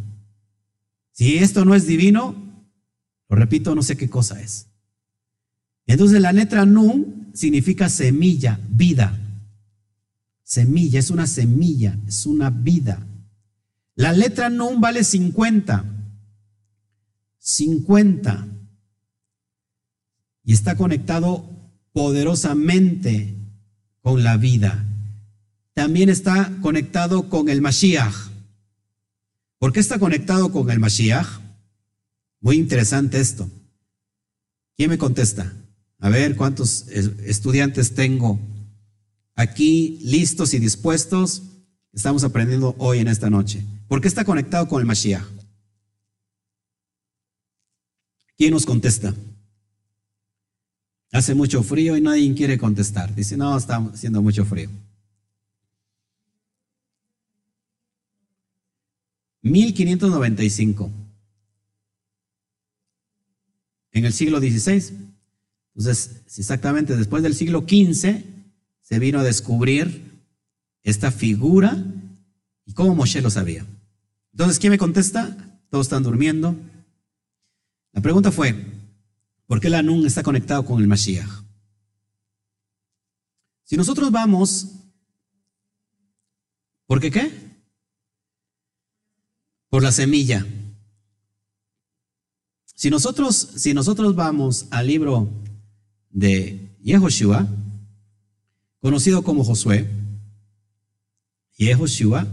[1.12, 2.36] Si esto no es divino,
[3.30, 4.68] lo repito, no sé qué cosa es.
[5.88, 9.20] Entonces la letra Nun significa semilla, vida.
[10.44, 13.06] Semilla, es una semilla, es una vida.
[13.96, 15.92] La letra Nun vale 50.
[17.40, 18.48] 50.
[20.44, 21.48] y está conectado
[21.92, 23.35] poderosamente
[24.06, 24.86] con la vida.
[25.74, 28.14] También está conectado con el Mashiach.
[29.58, 31.26] ¿Por qué está conectado con el Mashiach?
[32.40, 33.50] Muy interesante esto.
[34.78, 35.52] ¿Quién me contesta?
[35.98, 38.40] A ver, ¿cuántos estudiantes tengo
[39.34, 41.42] aquí listos y dispuestos?
[41.92, 43.66] Estamos aprendiendo hoy en esta noche.
[43.88, 45.26] ¿Por qué está conectado con el Mashiach?
[48.38, 49.16] ¿Quién nos contesta?
[51.12, 53.14] Hace mucho frío y nadie quiere contestar.
[53.16, 54.70] Dice, no, está haciendo mucho frío.
[59.42, 60.92] 1595.
[63.92, 64.92] En el siglo XVI.
[65.76, 68.24] Entonces, exactamente después del siglo XV
[68.82, 70.22] se vino a descubrir
[70.84, 71.78] esta figura
[72.66, 73.66] y cómo Moshe lo sabía.
[74.32, 75.36] Entonces, ¿quién me contesta?
[75.70, 76.56] Todos están durmiendo.
[77.94, 78.56] La pregunta fue,
[79.48, 81.30] ¿por qué la Nun está conectado con el Mashiach?
[83.64, 84.68] Si nosotros vamos,
[86.86, 87.32] ¿por qué qué?
[89.70, 90.46] Por la semilla.
[92.76, 95.30] Si nosotros, si nosotros vamos al libro
[96.10, 97.48] de Yehoshua,
[98.80, 99.90] conocido como Josué,
[101.58, 102.28] Yehoshua,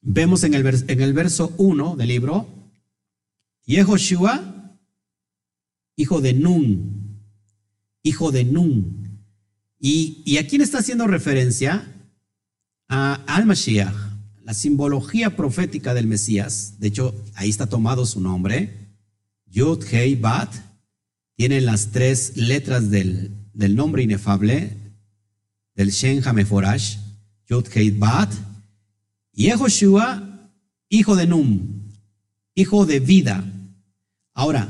[0.00, 2.59] vemos en el, en el verso 1 del libro,
[3.70, 4.76] Yehoshua,
[5.94, 7.20] hijo de Nun,
[8.02, 9.22] hijo de Nun.
[9.78, 11.86] Y, a quién está haciendo referencia?
[12.88, 13.94] A, al Mashiach,
[14.42, 16.80] la simbología profética del Mesías.
[16.80, 18.88] De hecho, ahí está tomado su nombre.
[19.46, 20.52] Yud, Hei, Bat,
[21.36, 24.76] tienen las tres letras del, nombre inefable,
[25.76, 26.96] del Shen Hameforash,
[27.48, 28.32] Yud, Hei, Bat,
[29.32, 30.50] Yehoshua,
[30.88, 31.84] hijo de Num,
[32.56, 33.44] hijo de vida.
[34.34, 34.68] Ahora,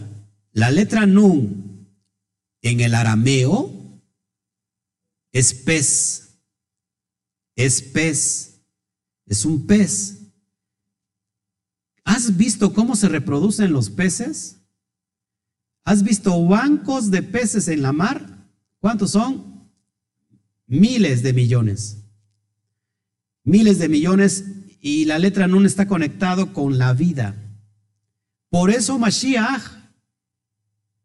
[0.53, 1.87] la letra Num
[2.63, 4.03] en el arameo
[5.33, 6.41] es pez,
[7.55, 8.61] es pez,
[9.27, 10.19] es un pez.
[12.05, 14.61] ¿Has visto cómo se reproducen los peces?
[15.85, 18.49] ¿Has visto bancos de peces en la mar?
[18.81, 19.71] ¿Cuántos son?
[20.67, 22.05] Miles de millones.
[23.45, 24.45] Miles de millones
[24.81, 27.50] y la letra Nun está conectado con la vida.
[28.51, 29.63] Por eso Mashiach,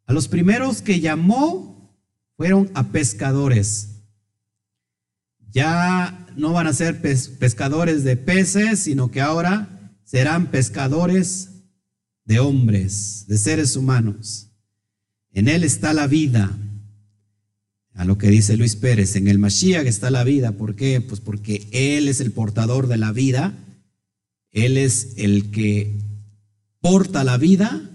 [0.07, 1.95] a los primeros que llamó
[2.35, 3.89] fueron a pescadores.
[5.51, 11.49] Ya no van a ser pescadores de peces, sino que ahora serán pescadores
[12.25, 14.49] de hombres, de seres humanos.
[15.31, 16.51] En Él está la vida.
[17.93, 20.51] A lo que dice Luis Pérez, en el Mashiach está la vida.
[20.53, 20.99] ¿Por qué?
[20.99, 23.53] Pues porque Él es el portador de la vida.
[24.51, 26.04] Él es el que
[26.85, 27.89] porta la vida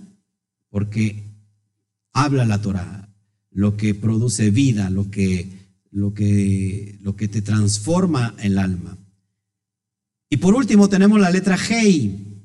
[0.69, 1.23] porque
[2.13, 3.09] habla la Torah,
[3.53, 5.49] lo que produce vida, lo que,
[5.93, 8.99] lo que, lo que te transforma el alma.
[10.29, 12.43] Y por último tenemos la letra Hei.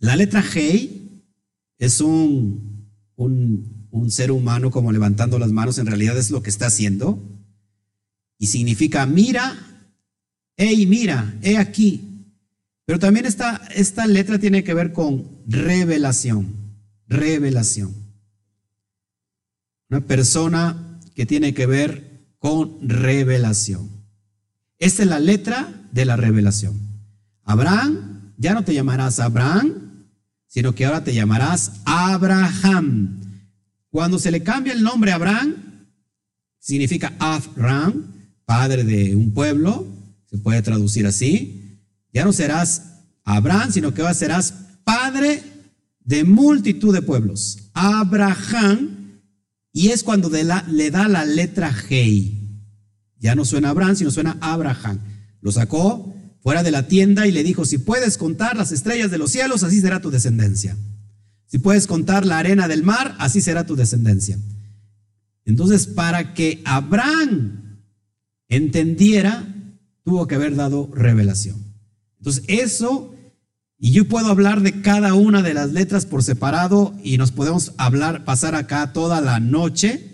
[0.00, 1.22] La letra Hei
[1.78, 6.50] es un, un un ser humano como levantando las manos, en realidad es lo que
[6.50, 7.22] está haciendo.
[8.38, 9.84] Y significa, mira,
[10.56, 12.09] hey, mira, he aquí.
[12.90, 16.56] Pero también esta, esta letra tiene que ver con revelación,
[17.06, 17.94] revelación.
[19.88, 23.88] Una persona que tiene que ver con revelación.
[24.80, 26.80] Esta es la letra de la revelación.
[27.44, 30.08] Abraham, ya no te llamarás Abraham,
[30.48, 33.20] sino que ahora te llamarás Abraham.
[33.90, 35.86] Cuando se le cambia el nombre a Abraham,
[36.58, 39.86] significa Abraham, padre de un pueblo,
[40.28, 41.58] se puede traducir así.
[42.12, 42.82] Ya no serás
[43.24, 44.54] Abraham, sino que ahora serás
[44.84, 45.42] padre
[46.04, 47.70] de multitud de pueblos.
[47.74, 49.20] Abraham,
[49.72, 52.40] y es cuando le da la letra Hei.
[53.18, 54.98] Ya no suena Abraham, sino suena Abraham.
[55.40, 59.18] Lo sacó fuera de la tienda y le dijo, si puedes contar las estrellas de
[59.18, 60.76] los cielos, así será tu descendencia.
[61.46, 64.38] Si puedes contar la arena del mar, así será tu descendencia.
[65.44, 67.82] Entonces, para que Abraham
[68.48, 69.46] entendiera,
[70.04, 71.69] tuvo que haber dado revelación.
[72.20, 73.14] Entonces, eso,
[73.78, 77.72] y yo puedo hablar de cada una de las letras por separado y nos podemos
[77.78, 80.06] hablar, pasar acá toda la noche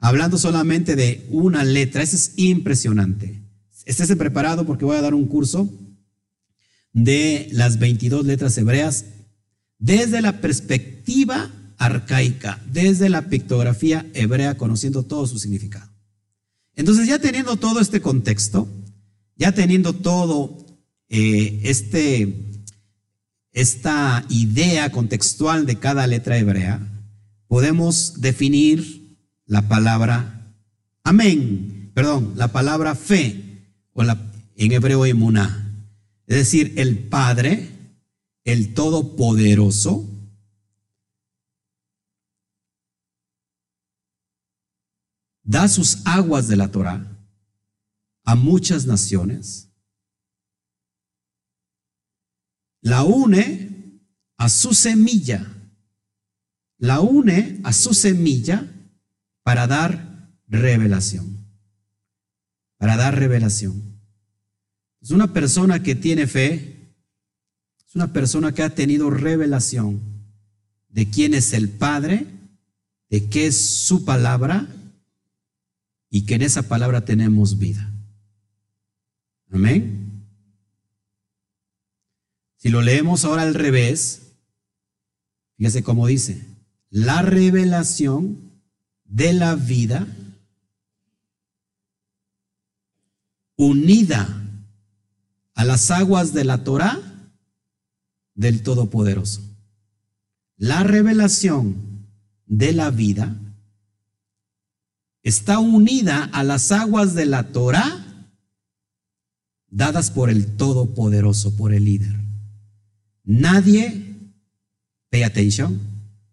[0.00, 2.02] hablando solamente de una letra.
[2.02, 3.42] Eso es impresionante.
[3.84, 5.72] Estése preparado porque voy a dar un curso
[6.92, 9.04] de las 22 letras hebreas
[9.78, 15.88] desde la perspectiva arcaica, desde la pictografía hebrea, conociendo todo su significado.
[16.74, 18.68] Entonces, ya teniendo todo este contexto,
[19.36, 20.65] ya teniendo todo
[21.08, 22.62] eh, este,
[23.52, 26.80] esta idea contextual de cada letra hebrea,
[27.48, 30.36] podemos definir la palabra
[31.06, 33.62] amén, perdón, la palabra fe,
[33.92, 34.18] o la,
[34.56, 35.88] en hebreo emuná.
[36.26, 37.70] Es decir, el Padre,
[38.44, 40.04] el Todopoderoso,
[45.44, 47.06] da sus aguas de la Torah
[48.24, 49.65] a muchas naciones,
[52.86, 54.00] la une
[54.36, 55.44] a su semilla,
[56.78, 58.64] la une a su semilla
[59.42, 61.44] para dar revelación,
[62.76, 63.82] para dar revelación.
[65.02, 66.94] Es una persona que tiene fe,
[67.88, 70.00] es una persona que ha tenido revelación
[70.88, 72.24] de quién es el Padre,
[73.10, 74.68] de qué es su palabra
[76.08, 77.92] y que en esa palabra tenemos vida.
[79.50, 80.05] Amén.
[82.56, 84.32] Si lo leemos ahora al revés,
[85.56, 86.44] fíjese cómo dice,
[86.90, 88.46] la revelación
[89.04, 90.06] de la vida
[93.56, 94.42] unida
[95.54, 97.00] a las aguas de la Torah
[98.34, 99.42] del Todopoderoso.
[100.56, 101.76] La revelación
[102.46, 103.34] de la vida
[105.22, 108.02] está unida a las aguas de la Torah
[109.68, 112.25] dadas por el Todopoderoso, por el líder.
[113.26, 114.30] Nadie,
[115.10, 115.80] pay attention,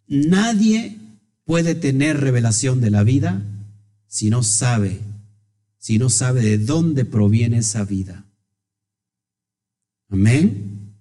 [0.07, 0.95] nadie
[1.43, 3.41] puede tener revelación de la vida
[4.05, 5.01] si no sabe,
[5.79, 8.25] si no sabe de dónde proviene esa vida.
[10.07, 10.93] Amén.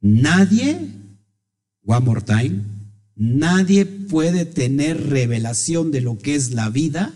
[0.00, 0.90] Nadie,
[1.84, 2.62] one more time,
[3.14, 7.12] nadie puede tener revelación de lo que es la vida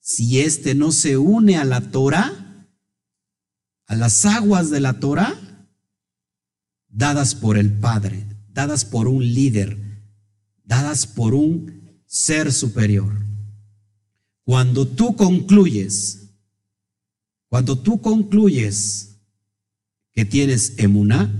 [0.00, 2.66] si éste no se une a la Torah,
[3.86, 5.34] a las aguas de la Torah,
[6.94, 9.78] dadas por el Padre, dadas por un líder,
[10.64, 13.12] dadas por un ser superior.
[14.44, 16.30] Cuando tú concluyes,
[17.48, 19.16] cuando tú concluyes
[20.12, 21.30] que tienes emuná,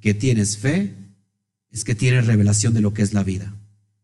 [0.00, 0.96] que tienes fe,
[1.70, 3.54] es que tienes revelación de lo que es la vida.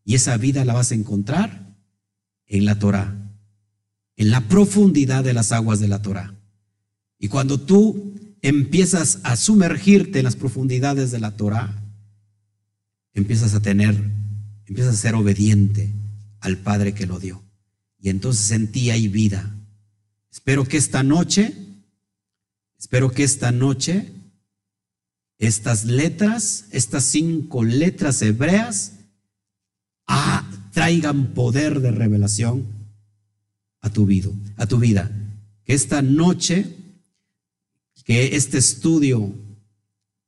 [0.03, 1.75] Y esa vida la vas a encontrar
[2.45, 3.27] en la Torah
[4.17, 6.35] en la profundidad de las aguas de la Torah.
[7.19, 11.83] Y cuando tú empiezas a sumergirte en las profundidades de la Torah,
[13.13, 13.95] empiezas a tener,
[14.65, 15.93] empiezas a ser obediente
[16.39, 17.43] al Padre que lo dio.
[17.99, 19.55] Y entonces en ti hay vida.
[20.31, 21.53] Espero que esta noche,
[22.77, 24.13] espero que esta noche,
[25.39, 28.93] estas letras, estas cinco letras hebreas,
[30.07, 32.67] ah, traigan poder de revelación
[33.81, 35.11] a tu vida, a tu vida.
[35.63, 36.76] Que esta noche,
[38.07, 39.35] que este estudio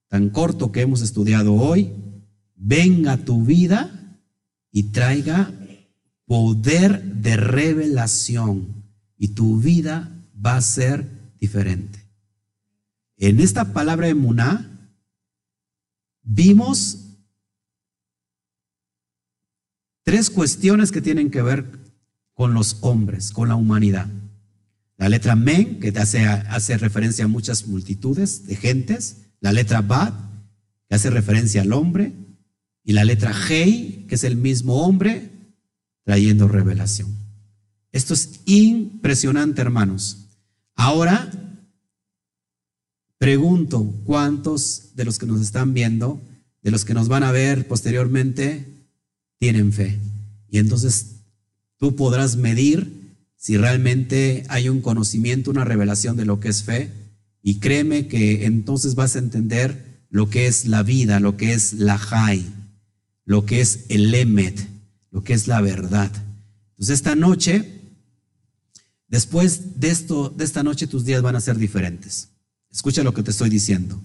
[0.09, 1.93] tan corto que hemos estudiado hoy,
[2.53, 4.19] venga a tu vida
[4.69, 5.49] y traiga
[6.25, 8.83] poder de revelación
[9.17, 10.11] y tu vida
[10.45, 12.05] va a ser diferente.
[13.15, 14.91] En esta palabra de Muná
[16.21, 17.15] vimos
[20.03, 21.79] tres cuestiones que tienen que ver
[22.33, 24.09] con los hombres, con la humanidad.
[24.99, 29.17] La letra Men, que hace, referencia a muchas multitudes de gentes.
[29.39, 30.13] La letra Bad,
[30.87, 32.13] que hace referencia al hombre.
[32.83, 35.31] Y la letra Hei, que es el mismo hombre,
[36.03, 37.09] trayendo revelación.
[37.91, 40.27] Esto es impresionante, hermanos.
[40.75, 41.31] Ahora,
[43.17, 46.21] pregunto, ¿cuántos de los que nos están viendo,
[46.61, 48.85] de los que nos van a ver posteriormente,
[49.39, 49.97] tienen fe?
[50.49, 51.15] Y entonces
[51.79, 52.98] Tú podrás medir
[53.39, 56.91] si realmente hay un conocimiento, una revelación de lo que es fe.
[57.41, 61.71] Y créeme que entonces vas a entender lo que es la vida, lo que es
[61.71, 62.45] la Jai,
[63.23, 64.59] lo que es el Emet,
[65.09, 66.11] lo que es la verdad.
[66.71, 67.79] Entonces esta noche,
[69.07, 72.27] después de esto, de esta noche tus días van a ser diferentes.
[72.69, 74.01] Escucha lo que te estoy diciendo.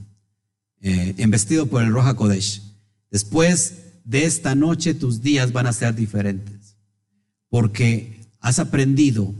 [0.80, 2.62] Eh, embestido por el Roja Kodesh.
[3.10, 6.76] Después de esta noche tus días van a ser diferentes
[7.48, 9.34] porque has aprendido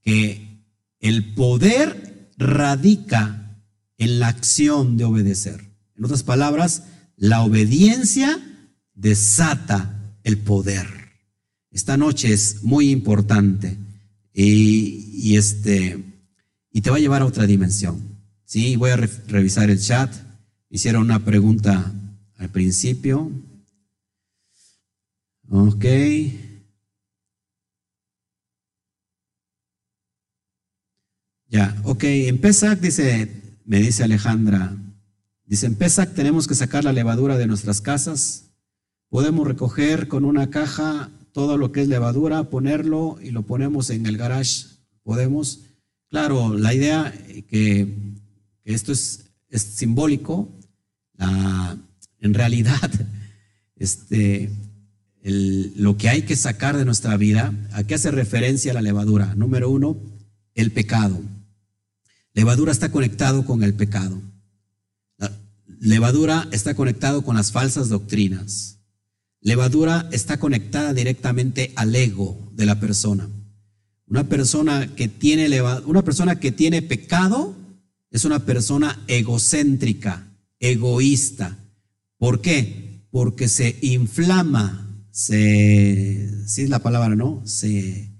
[0.00, 0.60] que
[1.00, 3.58] el poder radica
[3.98, 5.60] en la acción de obedecer.
[5.96, 6.84] En otras palabras,
[7.16, 8.40] la obediencia
[8.94, 10.86] desata el poder.
[11.72, 13.76] Esta noche es muy importante
[14.32, 16.04] y, este,
[16.70, 18.00] y te va a llevar a otra dimensión.
[18.44, 20.14] Sí, voy a revisar el chat.
[20.70, 21.92] Hicieron una pregunta
[22.38, 23.32] al principio.
[25.50, 25.84] Ok.
[31.54, 33.30] Ya, ok, en Pesach dice,
[33.64, 34.76] me dice Alejandra,
[35.46, 38.44] dice, en Pesach tenemos que sacar la levadura de nuestras casas
[39.14, 44.06] Podemos recoger con una caja todo lo que es levadura, ponerlo y lo ponemos en
[44.06, 44.66] el garage.
[45.04, 45.60] Podemos.
[46.10, 47.14] Claro, la idea
[47.48, 47.96] que,
[48.64, 50.48] esto es, es simbólico,
[51.16, 51.76] la,
[52.18, 52.90] en realidad,
[53.76, 54.50] este,
[55.22, 59.36] lo que hay que sacar de nuestra vida, ¿a qué hace referencia la levadura?
[59.36, 59.96] Número uno,
[60.56, 61.20] el pecado.
[62.34, 64.20] Levadura está conectado con el pecado.
[65.78, 68.80] Levadura está conectado con las falsas doctrinas.
[69.40, 73.28] Levadura está conectada directamente al ego de la persona.
[74.06, 75.48] Una persona que tiene
[75.86, 77.54] una persona que tiene pecado
[78.10, 80.26] es una persona egocéntrica,
[80.58, 81.58] egoísta.
[82.18, 83.06] ¿Por qué?
[83.10, 87.42] Porque se inflama, se, sí es la palabra, ¿no?
[87.46, 88.10] Se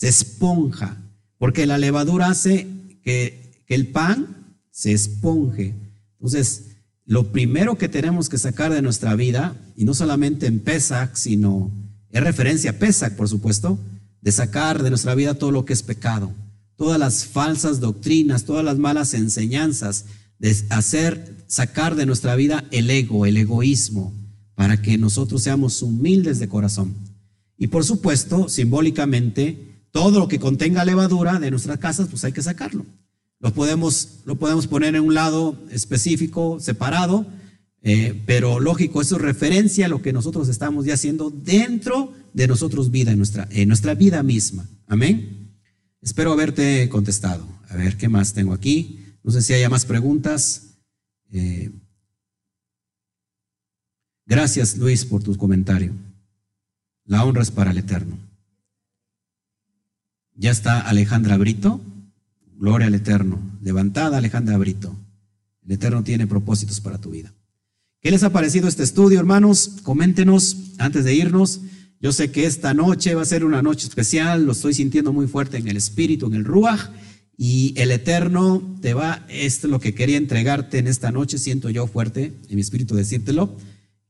[0.00, 0.96] esponja.
[1.38, 2.66] Porque la levadura hace
[3.02, 5.74] que que el pan se esponje.
[6.14, 6.68] Entonces,
[7.04, 11.70] lo primero que tenemos que sacar de nuestra vida, y no solamente en Pesach, sino
[12.10, 13.78] es referencia a Pesach, por supuesto,
[14.22, 16.32] de sacar de nuestra vida todo lo que es pecado,
[16.76, 20.06] todas las falsas doctrinas, todas las malas enseñanzas,
[20.38, 24.14] de hacer, sacar de nuestra vida el ego, el egoísmo,
[24.54, 26.94] para que nosotros seamos humildes de corazón.
[27.58, 32.42] Y por supuesto, simbólicamente, todo lo que contenga levadura de nuestras casas, pues hay que
[32.42, 32.86] sacarlo.
[33.40, 37.26] Lo podemos, lo podemos poner en un lado específico, separado,
[37.82, 42.48] eh, pero lógico, eso es referencia a lo que nosotros estamos ya haciendo dentro de
[42.48, 44.66] nosotros vida, en nuestra, en nuestra vida misma.
[44.86, 45.54] Amén.
[46.02, 47.46] Espero haberte contestado.
[47.68, 48.98] A ver, ¿qué más tengo aquí?
[49.22, 50.78] No sé si haya más preguntas.
[51.30, 51.70] Eh,
[54.26, 55.92] gracias, Luis, por tu comentario.
[57.04, 58.18] La honra es para el Eterno.
[60.34, 61.80] Ya está Alejandra Brito.
[62.58, 63.38] Gloria al Eterno.
[63.62, 64.96] Levantada Alejandra Brito.
[65.64, 67.32] El Eterno tiene propósitos para tu vida.
[68.00, 69.76] ¿Qué les ha parecido este estudio, hermanos?
[69.84, 71.60] Coméntenos antes de irnos.
[72.00, 75.26] Yo sé que esta noche va a ser una noche especial, lo estoy sintiendo muy
[75.26, 76.90] fuerte en el espíritu, en el ruach,
[77.36, 81.70] y el Eterno te va, esto es lo que quería entregarte en esta noche, siento
[81.70, 83.56] yo fuerte en mi espíritu decírtelo,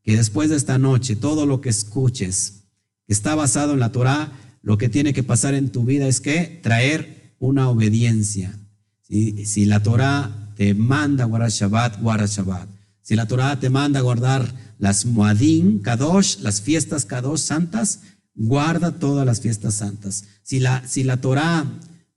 [0.03, 2.65] que después de esta noche, todo lo que escuches,
[3.07, 6.21] que está basado en la Torah, lo que tiene que pasar en tu vida es
[6.21, 8.59] que traer una obediencia.
[9.03, 12.69] Si, la Torah te manda guardar Shabbat, guarda Shabbat.
[13.01, 18.01] Si la Torah te manda guardar las Muadín, Kadosh, las fiestas Kadosh santas,
[18.35, 20.25] guarda todas las fiestas santas.
[20.43, 21.65] Si la, si la Torah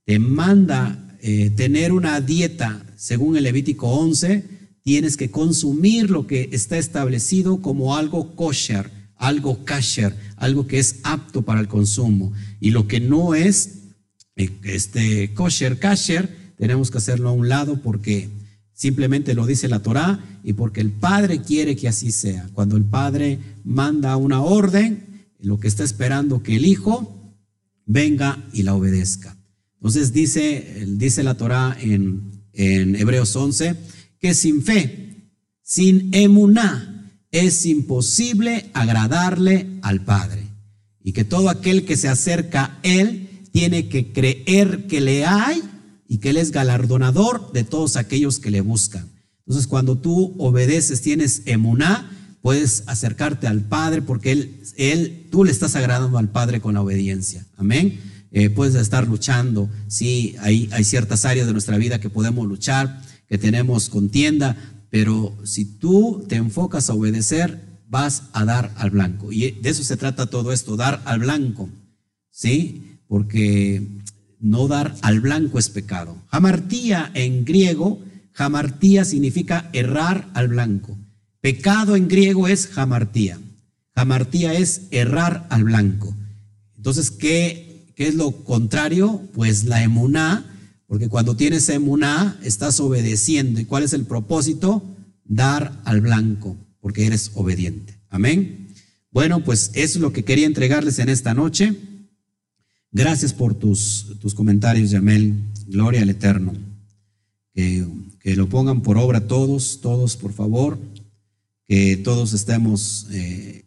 [0.06, 4.44] te manda eh, tener una dieta según el Levítico 11,
[4.84, 10.98] tienes que consumir lo que está establecido como algo kosher, algo kasher, algo que es
[11.04, 12.34] apto para el consumo.
[12.60, 13.81] Y lo que no es,
[14.36, 18.30] este kosher, kasher, tenemos que hacerlo a un lado porque
[18.74, 22.50] simplemente lo dice la Torá y porque el Padre quiere que así sea.
[22.54, 27.36] Cuando el Padre manda una orden, lo que está esperando que el Hijo
[27.86, 29.38] venga y la obedezca.
[29.76, 33.76] Entonces dice, dice la Torá en, en Hebreos 11
[34.20, 35.32] que sin fe,
[35.64, 36.88] sin emuná,
[37.32, 40.44] es imposible agradarle al Padre.
[41.04, 45.62] Y que todo aquel que se acerca a Él tiene que creer que le hay
[46.08, 49.10] y que Él es galardonador de todos aquellos que le buscan.
[49.46, 52.10] Entonces, cuando tú obedeces, tienes emuná,
[52.42, 56.82] puedes acercarte al Padre porque Él, él tú le estás agradando al Padre con la
[56.82, 57.46] obediencia.
[57.58, 58.00] Amén.
[58.32, 59.70] Eh, puedes estar luchando.
[59.88, 64.56] Sí, hay, hay ciertas áreas de nuestra vida que podemos luchar, que tenemos contienda,
[64.90, 69.32] pero si tú te enfocas a obedecer, vas a dar al blanco.
[69.32, 71.70] Y de eso se trata todo esto, dar al blanco.
[72.30, 72.91] ¿Sí?
[73.12, 73.86] Porque
[74.40, 76.16] no dar al blanco es pecado.
[76.28, 78.00] Jamartía en griego,
[78.32, 80.98] jamartía significa errar al blanco.
[81.42, 83.38] Pecado en griego es jamartía.
[83.94, 86.16] Jamartía es errar al blanco.
[86.78, 89.22] Entonces, ¿qué, qué es lo contrario?
[89.34, 90.46] Pues la emuná,
[90.88, 93.60] porque cuando tienes emuná estás obedeciendo.
[93.60, 94.86] ¿Y cuál es el propósito?
[95.26, 97.94] Dar al blanco, porque eres obediente.
[98.10, 98.70] Amén.
[99.12, 101.76] Bueno, pues eso es lo que quería entregarles en esta noche.
[102.92, 105.34] Gracias por tus, tus comentarios, Yamel.
[105.68, 106.54] Gloria al Eterno.
[107.54, 107.86] Que,
[108.20, 110.78] que, lo pongan por obra todos, todos, por favor.
[111.68, 113.66] Que todos estemos, eh,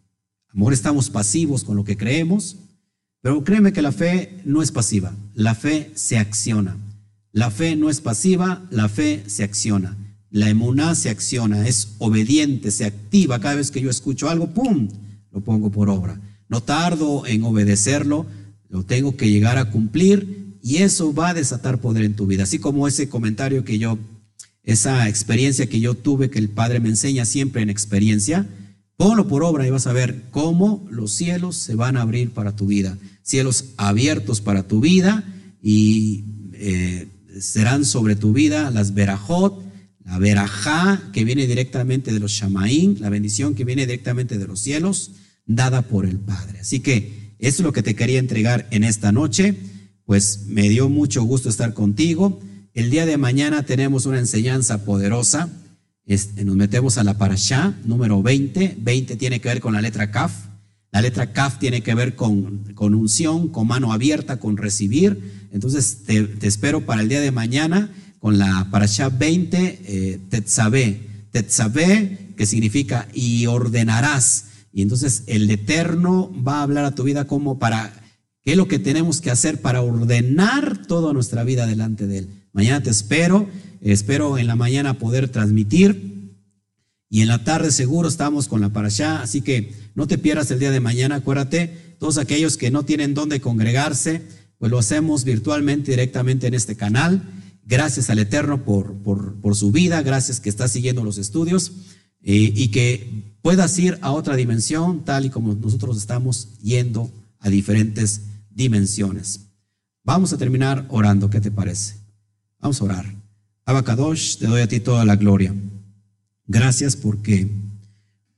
[0.49, 2.57] amor, estamos pasivos con lo que creemos.
[3.21, 6.77] Pero créeme que la fe no es pasiva, la fe se acciona.
[7.31, 9.97] La fe no es pasiva, la fe se acciona.
[10.29, 13.39] La emuná se acciona, es obediente, se activa.
[13.39, 14.89] Cada vez que yo escucho algo, ¡pum!,
[15.31, 16.21] lo pongo por obra.
[16.47, 18.27] No tardo en obedecerlo,
[18.69, 22.43] lo tengo que llegar a cumplir y eso va a desatar poder en tu vida.
[22.43, 23.97] Así como ese comentario que yo,
[24.63, 28.47] esa experiencia que yo tuve, que el Padre me enseña siempre en experiencia,
[28.97, 32.55] Ponlo por obra y vas a ver cómo los cielos se van a abrir para
[32.55, 32.97] tu vida.
[33.23, 35.23] Cielos abiertos para tu vida
[35.61, 36.23] y
[36.53, 37.07] eh,
[37.39, 39.61] serán sobre tu vida las verajot,
[40.05, 44.61] la verajá que viene directamente de los shamaín, la bendición que viene directamente de los
[44.61, 45.11] cielos,
[45.45, 46.59] dada por el Padre.
[46.59, 49.55] Así que eso es lo que te quería entregar en esta noche.
[50.05, 52.39] Pues me dio mucho gusto estar contigo.
[52.73, 55.49] El día de mañana tenemos una enseñanza poderosa
[56.05, 58.77] este, nos metemos a la parashá número 20.
[58.79, 60.33] 20 tiene que ver con la letra Kaf.
[60.91, 65.47] La letra Kaf tiene que ver con, con unción, con mano abierta, con recibir.
[65.51, 71.01] Entonces te, espero para el día de mañana con la parashá 20, eh, Tetzabé.
[72.37, 74.45] que significa y ordenarás.
[74.75, 77.93] Y entonces el Eterno va a hablar a tu vida como para
[78.43, 82.29] qué es lo que tenemos que hacer para ordenar toda nuestra vida delante de Él.
[82.51, 83.47] Mañana te espero.
[83.79, 86.15] Espero en la mañana poder transmitir
[87.09, 90.59] y en la tarde seguro estamos con la parashá, así que no te pierdas el
[90.59, 94.23] día de mañana, acuérdate, todos aquellos que no tienen dónde congregarse,
[94.57, 97.21] pues lo hacemos virtualmente directamente en este canal.
[97.63, 101.71] Gracias al Eterno por, por, su vida, gracias que está siguiendo los estudios
[102.25, 107.49] eh, y que puedas ir a otra dimensión tal y como nosotros estamos yendo a
[107.49, 109.41] diferentes dimensiones.
[110.03, 111.95] Vamos a terminar orando, ¿qué te parece?
[112.59, 113.15] Vamos a orar.
[113.65, 115.53] Abacadosh, te doy a ti toda la gloria.
[116.47, 117.47] Gracias porque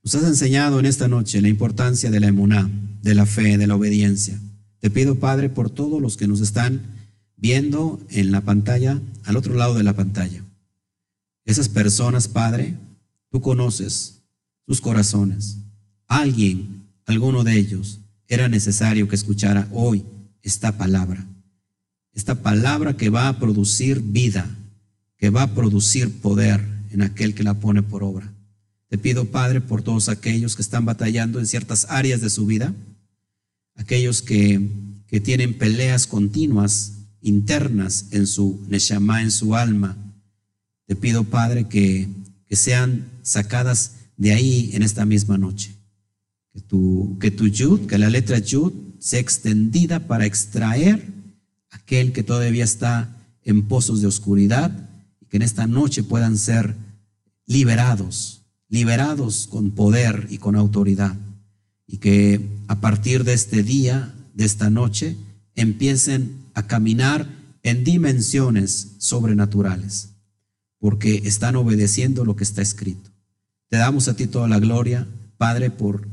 [0.04, 2.70] nos has enseñado en esta noche la importancia de la emuná,
[3.02, 4.38] de la fe, de la obediencia.
[4.80, 6.82] Te pido, Padre, por todos los que nos están
[7.38, 10.44] viendo en la pantalla, al otro lado de la pantalla.
[11.46, 12.76] Esas personas, Padre,
[13.42, 14.22] conoces
[14.66, 15.58] sus corazones.
[16.08, 20.04] Alguien, alguno de ellos, era necesario que escuchara hoy
[20.42, 21.26] esta palabra.
[22.14, 24.50] Esta palabra que va a producir vida,
[25.18, 28.34] que va a producir poder en aquel que la pone por obra.
[28.90, 32.74] Te pido, Padre, por todos aquellos que están batallando en ciertas áreas de su vida,
[33.76, 34.70] aquellos que,
[35.08, 39.98] que tienen peleas continuas, internas en su Neshama, en su alma.
[40.86, 42.08] Te pido, Padre, que,
[42.48, 45.76] que sean sacadas de ahí en esta misma noche.
[46.54, 51.14] Que tu, que tu yud, que la letra yud sea extendida para extraer
[51.70, 54.88] aquel que todavía está en pozos de oscuridad
[55.30, 56.76] que en esta noche puedan ser
[57.46, 61.16] liberados, liberados con poder y con autoridad.
[61.86, 65.18] Y que a partir de este día, de esta noche,
[65.56, 67.28] empiecen a caminar
[67.64, 70.10] en dimensiones sobrenaturales,
[70.80, 73.10] porque están obedeciendo lo que está escrito.
[73.70, 76.08] Te damos a ti toda la gloria, Padre, por,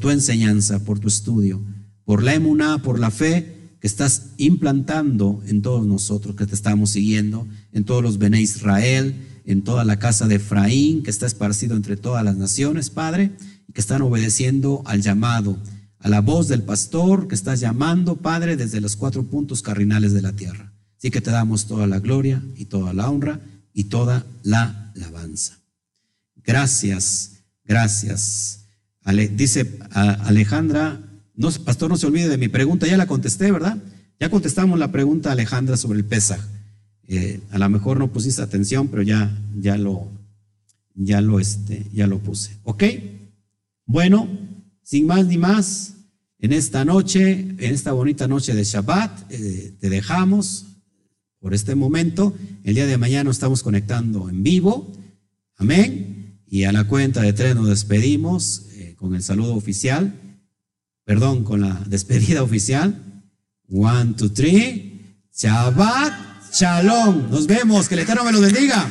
[0.00, 1.62] tu enseñanza, por tu estudio,
[2.04, 6.90] por la emuná, por la fe que estás implantando en todos nosotros que te estamos
[6.90, 9.14] siguiendo, en todos los Bene Israel,
[9.44, 13.32] en toda la casa de Efraín, que está esparcido entre todas las naciones, Padre,
[13.68, 15.58] y que están obedeciendo al llamado,
[15.98, 20.22] a la voz del pastor que estás llamando, Padre, desde los cuatro puntos cardinales de
[20.22, 20.72] la tierra.
[20.98, 23.40] Así que te damos toda la gloria y toda la honra
[23.74, 25.58] y toda la alabanza.
[26.42, 28.60] Gracias, gracias.
[29.36, 31.00] dice Alejandra
[31.36, 33.76] no, pastor, no se olvide de mi pregunta, ya la contesté, ¿verdad?
[34.20, 36.40] Ya contestamos la pregunta Alejandra sobre el Pesaj.
[37.08, 40.08] Eh, a lo mejor no pusiste atención, pero ya, ya lo,
[40.94, 42.56] ya lo, este, ya lo puse.
[42.62, 42.84] ¿Ok?
[43.84, 44.28] Bueno,
[44.82, 45.94] sin más ni más,
[46.38, 50.66] en esta noche, en esta bonita noche de Shabbat, eh, te dejamos
[51.44, 52.32] por este momento.
[52.62, 54.90] El día de mañana estamos conectando en vivo.
[55.58, 56.40] Amén.
[56.46, 60.14] Y a la cuenta de tres nos despedimos eh, con el saludo oficial
[61.04, 63.22] perdón, con la despedida oficial.
[63.68, 65.20] One, two, three.
[65.36, 67.30] Shabbat Shalom.
[67.30, 67.90] Nos vemos.
[67.90, 68.88] Que el Eterno me los bendiga.